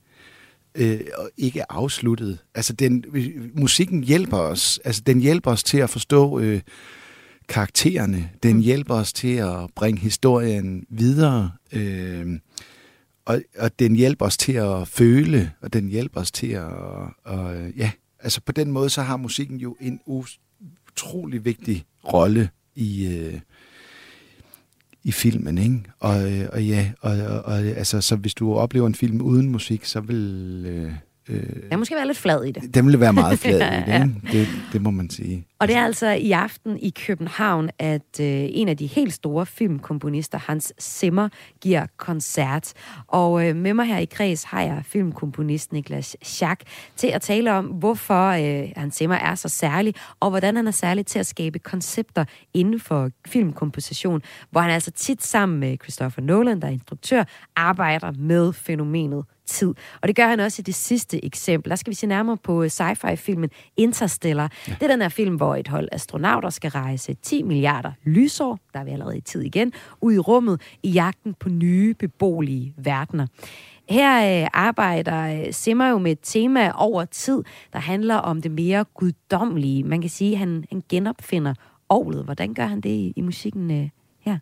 [0.74, 2.38] øh, og ikke afsluttet.
[2.54, 3.04] Altså, den,
[3.54, 6.60] musikken hjælper os, altså, den hjælper os til at forstå øh,
[7.48, 12.38] karaktererne, den hjælper os til at bringe historien videre, øh,
[13.24, 16.72] og, og den hjælper os til at føle, og den hjælper os til at,
[17.24, 23.06] og, ja, altså på den måde, så har musikken jo en utrolig vigtig rolle i,
[23.06, 23.40] øh,
[25.04, 25.82] i filmen, ikke?
[25.98, 29.48] Og, øh, og ja, og, og, og altså, så hvis du oplever en film uden
[29.48, 30.92] musik, så vil, øh,
[31.28, 32.74] Øh, Jeg måske være lidt flad i det.
[32.74, 34.08] den ville være meget flad Ja, i det, ja.
[34.32, 35.46] det, det må man sige.
[35.58, 39.46] Og det er altså i aften i København, at øh, en af de helt store
[39.46, 41.28] filmkomponister, Hans Zimmer,
[41.60, 42.72] giver koncert.
[43.06, 46.62] Og øh, med mig her i kreds har jeg filmkomponist Niklas Schack
[46.96, 50.70] til at tale om, hvorfor øh, Hans Zimmer er så særlig, og hvordan han er
[50.70, 56.22] særlig til at skabe koncepter inden for filmkomposition, hvor han altså tit sammen med Christopher
[56.24, 57.24] Nolan, der er instruktør,
[57.56, 59.74] arbejder med fænomenet tid.
[60.02, 61.70] Og det gør han også i det sidste eksempel.
[61.70, 64.52] Der skal vi se nærmere på øh, sci-fi-filmen Interstellar.
[64.68, 64.72] Ja.
[64.72, 68.80] Det er den her film, hvor et hold astronauter skal rejse 10 milliarder lysår, der
[68.80, 73.26] er vi allerede i tid igen, ud i rummet i jagten på nye beboelige verdener.
[73.88, 77.42] Her øh, arbejder øh, Simmer jo med et tema over tid,
[77.72, 79.84] der handler om det mere guddommelige.
[79.84, 81.54] Man kan sige, at han, han genopfinder
[81.88, 82.24] ovlet.
[82.24, 83.88] Hvordan gør han det i, i musikken øh,
[84.20, 84.38] her?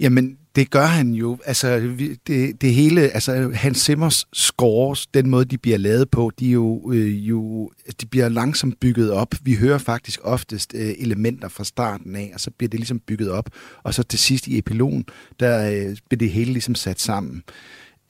[0.00, 1.38] Jamen, det gør han jo.
[1.44, 1.78] Altså,
[2.26, 6.52] det, det hele, altså Hans Simmers scores, den måde, de bliver lavet på, de er
[6.52, 9.34] jo, øh, jo de bliver langsomt bygget op.
[9.42, 13.30] Vi hører faktisk oftest øh, elementer fra starten af, og så bliver det ligesom bygget
[13.30, 13.50] op.
[13.82, 15.04] Og så til sidst i epilogen,
[15.40, 17.42] der øh, bliver det hele ligesom sat sammen.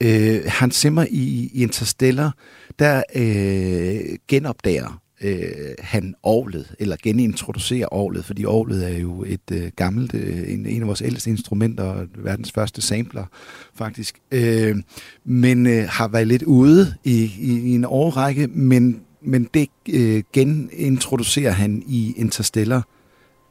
[0.03, 2.35] Øh, Hans Zimmer i, i Interstellar,
[2.79, 9.71] der øh, genopdager øh, han ovlet, eller genintroducerer ovlet, fordi ovlet er jo et øh,
[9.75, 13.25] gammelt, øh, en, en af vores ældste instrumenter, verdens første sampler
[13.75, 14.75] faktisk, øh,
[15.25, 20.23] men øh, har været lidt ude i, i, i en årrække, men, men det øh,
[20.33, 22.87] genintroducerer han i Interstellar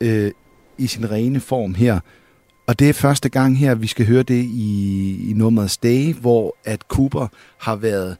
[0.00, 0.30] øh,
[0.78, 2.00] i sin rene form her,
[2.66, 6.56] og det er første gang her, vi skal høre det i, i nummeret Stay, hvor
[6.64, 7.26] at Cooper
[7.58, 8.16] har været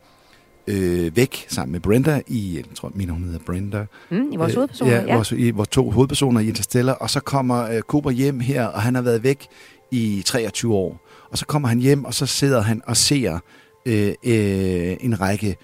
[0.67, 3.87] øh, væk sammen med Brenda i, jeg tror, min hun hedder Brenda.
[4.11, 5.03] Mm, I vores Øh, hovedpersoner, ja.
[5.07, 5.15] ja.
[5.15, 6.93] Vores, i vores to hovedpersoner i Interstellar.
[6.93, 9.47] Og så kommer øh, Cooper hjem her, og han har været væk
[9.91, 11.01] i 23 år.
[11.31, 13.39] Og så kommer han hjem, og så sidder han og ser
[13.87, 15.57] øh, øh, en række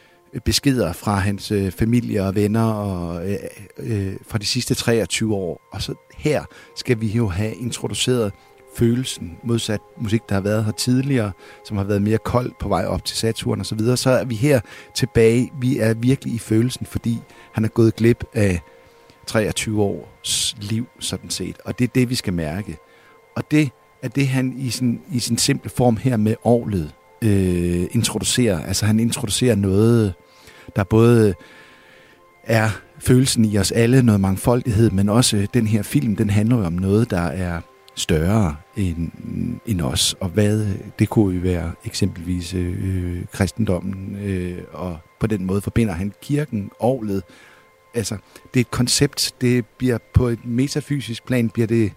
[0.45, 3.37] beskeder fra hans øh, familie og venner og øh,
[3.79, 5.61] øh, fra de sidste 23 år.
[5.73, 6.45] Og så her
[6.77, 8.33] skal vi jo have introduceret
[8.81, 11.33] følelsen, modsat musik, der har været her tidligere,
[11.65, 14.25] som har været mere kold på vej op til Saturn og så videre, så er
[14.25, 14.61] vi her
[14.95, 15.51] tilbage.
[15.61, 17.19] Vi er virkelig i følelsen, fordi
[17.53, 18.61] han er gået glip af
[19.27, 21.57] 23 års liv, sådan set.
[21.65, 22.77] Og det er det, vi skal mærke.
[23.37, 23.71] Og det
[24.03, 26.91] er det, han i sin, i sin simple form her med ovlet
[27.23, 28.65] øh, introducerer.
[28.65, 30.15] Altså han introducerer noget,
[30.77, 31.35] der både
[32.45, 36.65] er følelsen i os alle, noget mangfoldighed, men også den her film, den handler jo
[36.65, 37.61] om noget, der er
[37.95, 39.11] større end,
[39.67, 40.15] end os.
[40.21, 40.67] Og hvad
[40.99, 46.71] det kunne jo være eksempelvis øh, kristendommen, øh, og på den måde forbinder han kirken,
[46.79, 47.23] ovlet.
[47.95, 48.17] Altså,
[48.55, 51.93] det er et koncept, det bliver på et metafysisk plan, bliver det,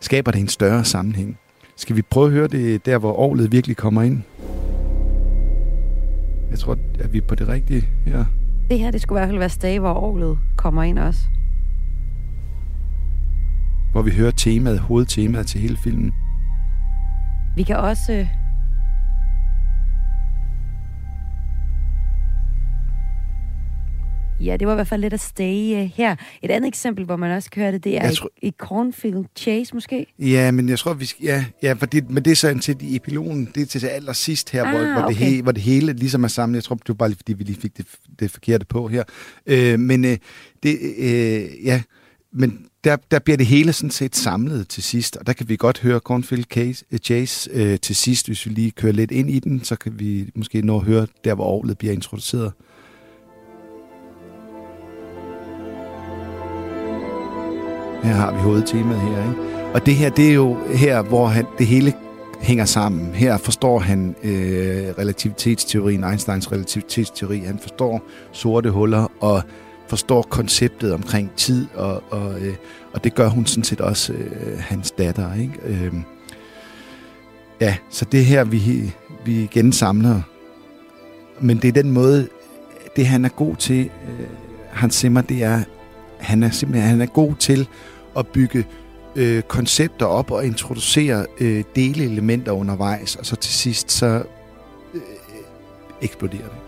[0.00, 1.38] skaber det en større sammenhæng.
[1.76, 4.22] Skal vi prøve at høre det der, hvor ovlet virkelig kommer ind?
[6.50, 8.24] Jeg tror, at vi er på det rigtige her.
[8.70, 11.20] Det her, det skulle i hvert fald være stage, hvor orglet kommer ind også.
[13.96, 16.12] Hvor vi hører temaet, hovedtemaet til hele filmen.
[17.56, 18.12] Vi kan også...
[18.12, 18.26] øh,
[24.40, 26.16] Ja, det var i hvert fald lidt at stay uh, her.
[26.42, 28.52] Et andet eksempel, hvor man også kan høre det, det er Jeg i, tror- i
[28.58, 30.06] Cornfield Chase måske.
[30.18, 31.24] Ja, men jeg tror, vi skal...
[31.24, 34.64] Ja, ja fordi, men det er sådan til i epilogen, det er til allersidst her,
[34.64, 35.30] Ah, hvor, hvor, det okay.
[35.36, 36.54] he, hvor det hele ligesom er sammen.
[36.54, 37.86] Jeg tror, det var bare lige, fordi vi lige fik det,
[38.18, 39.04] det forkerte på her.
[39.46, 40.18] Øh, men øh,
[40.62, 40.78] det...
[40.98, 41.82] Øh, ja,
[42.32, 45.56] men der, der bliver det hele sådan set samlet til sidst, og der kan vi
[45.56, 48.26] godt høre Cornfield Case, eh, Chase øh, til sidst.
[48.26, 51.06] Hvis vi lige kører lidt ind i den, så kan vi måske nå at høre
[51.24, 52.52] der, hvor ovlet bliver introduceret.
[58.02, 59.72] Her har vi hovedtemaet her, ikke?
[59.74, 61.92] Og det her, det er jo her, hvor han, det hele
[62.40, 63.14] hænger sammen.
[63.14, 67.38] Her forstår han øh, relativitetsteorien, Einsteins relativitetsteori.
[67.38, 69.42] Han forstår sorte huller og
[69.88, 72.54] forstår konceptet omkring tid, og, og, øh,
[72.92, 75.34] og det gør hun sådan set også øh, hans datter.
[75.34, 75.54] Ikke?
[75.64, 75.92] Øh,
[77.60, 80.20] ja, så det her, vi, vi gensamler.
[81.40, 82.28] Men det er den måde,
[82.96, 84.26] det han er god til, øh,
[84.70, 85.62] Hans Zimmer, det er,
[86.18, 87.68] han er simpelthen han er god til
[88.16, 88.66] at bygge
[89.16, 94.22] øh, koncepter op og introducere øh, delelementer undervejs, og så til sidst så
[94.94, 95.00] øh,
[96.02, 96.65] eksploderer det.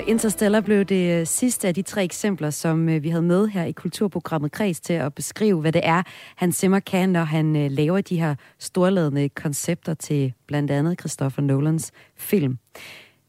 [0.00, 3.48] Og Interstellar blev det øh, sidste af de tre eksempler, som øh, vi havde med
[3.48, 6.02] her i kulturprogrammet Kreds til at beskrive, hvad det er,
[6.36, 11.42] han Zimmer kan, når han øh, laver de her storladende koncepter til blandt andet Christopher
[11.42, 12.58] Nolans film.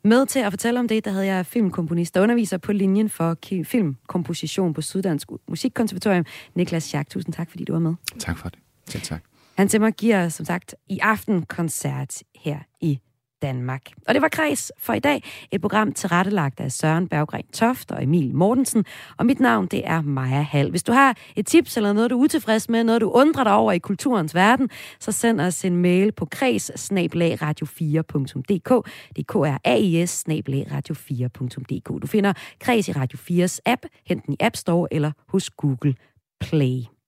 [0.04, 3.38] Med til at fortælle om det, der havde jeg filmkomponist og underviser på linjen for
[3.64, 7.10] filmkomposition på Syddansk Musikkonservatorium, Niklas Schack.
[7.10, 7.94] Tusind tak, fordi du var med.
[8.20, 8.60] Tak for det.
[8.88, 9.24] Selv tak.
[9.58, 13.00] Hans Zimmer giver, som sagt, i aften koncert her i
[13.42, 13.82] Danmark.
[14.08, 15.24] Og det var Kreds for i dag.
[15.52, 18.86] Et program tilrettelagt af Søren Berggren Toft og Emil Mortensen.
[19.18, 20.70] Og mit navn, det er Maja Hall.
[20.70, 23.54] Hvis du har et tips eller noget, du er utilfreds med, noget du undrer dig
[23.54, 24.70] over i kulturens verden,
[25.00, 26.72] så send os en mail på kreds
[27.42, 28.90] radio4.dk.
[29.16, 32.02] Det er k r a i s radio4.dk.
[32.02, 33.82] Du finder Kreds i Radio 4's app.
[34.06, 35.96] Hent den i App Store eller hos Google
[36.40, 37.01] Play.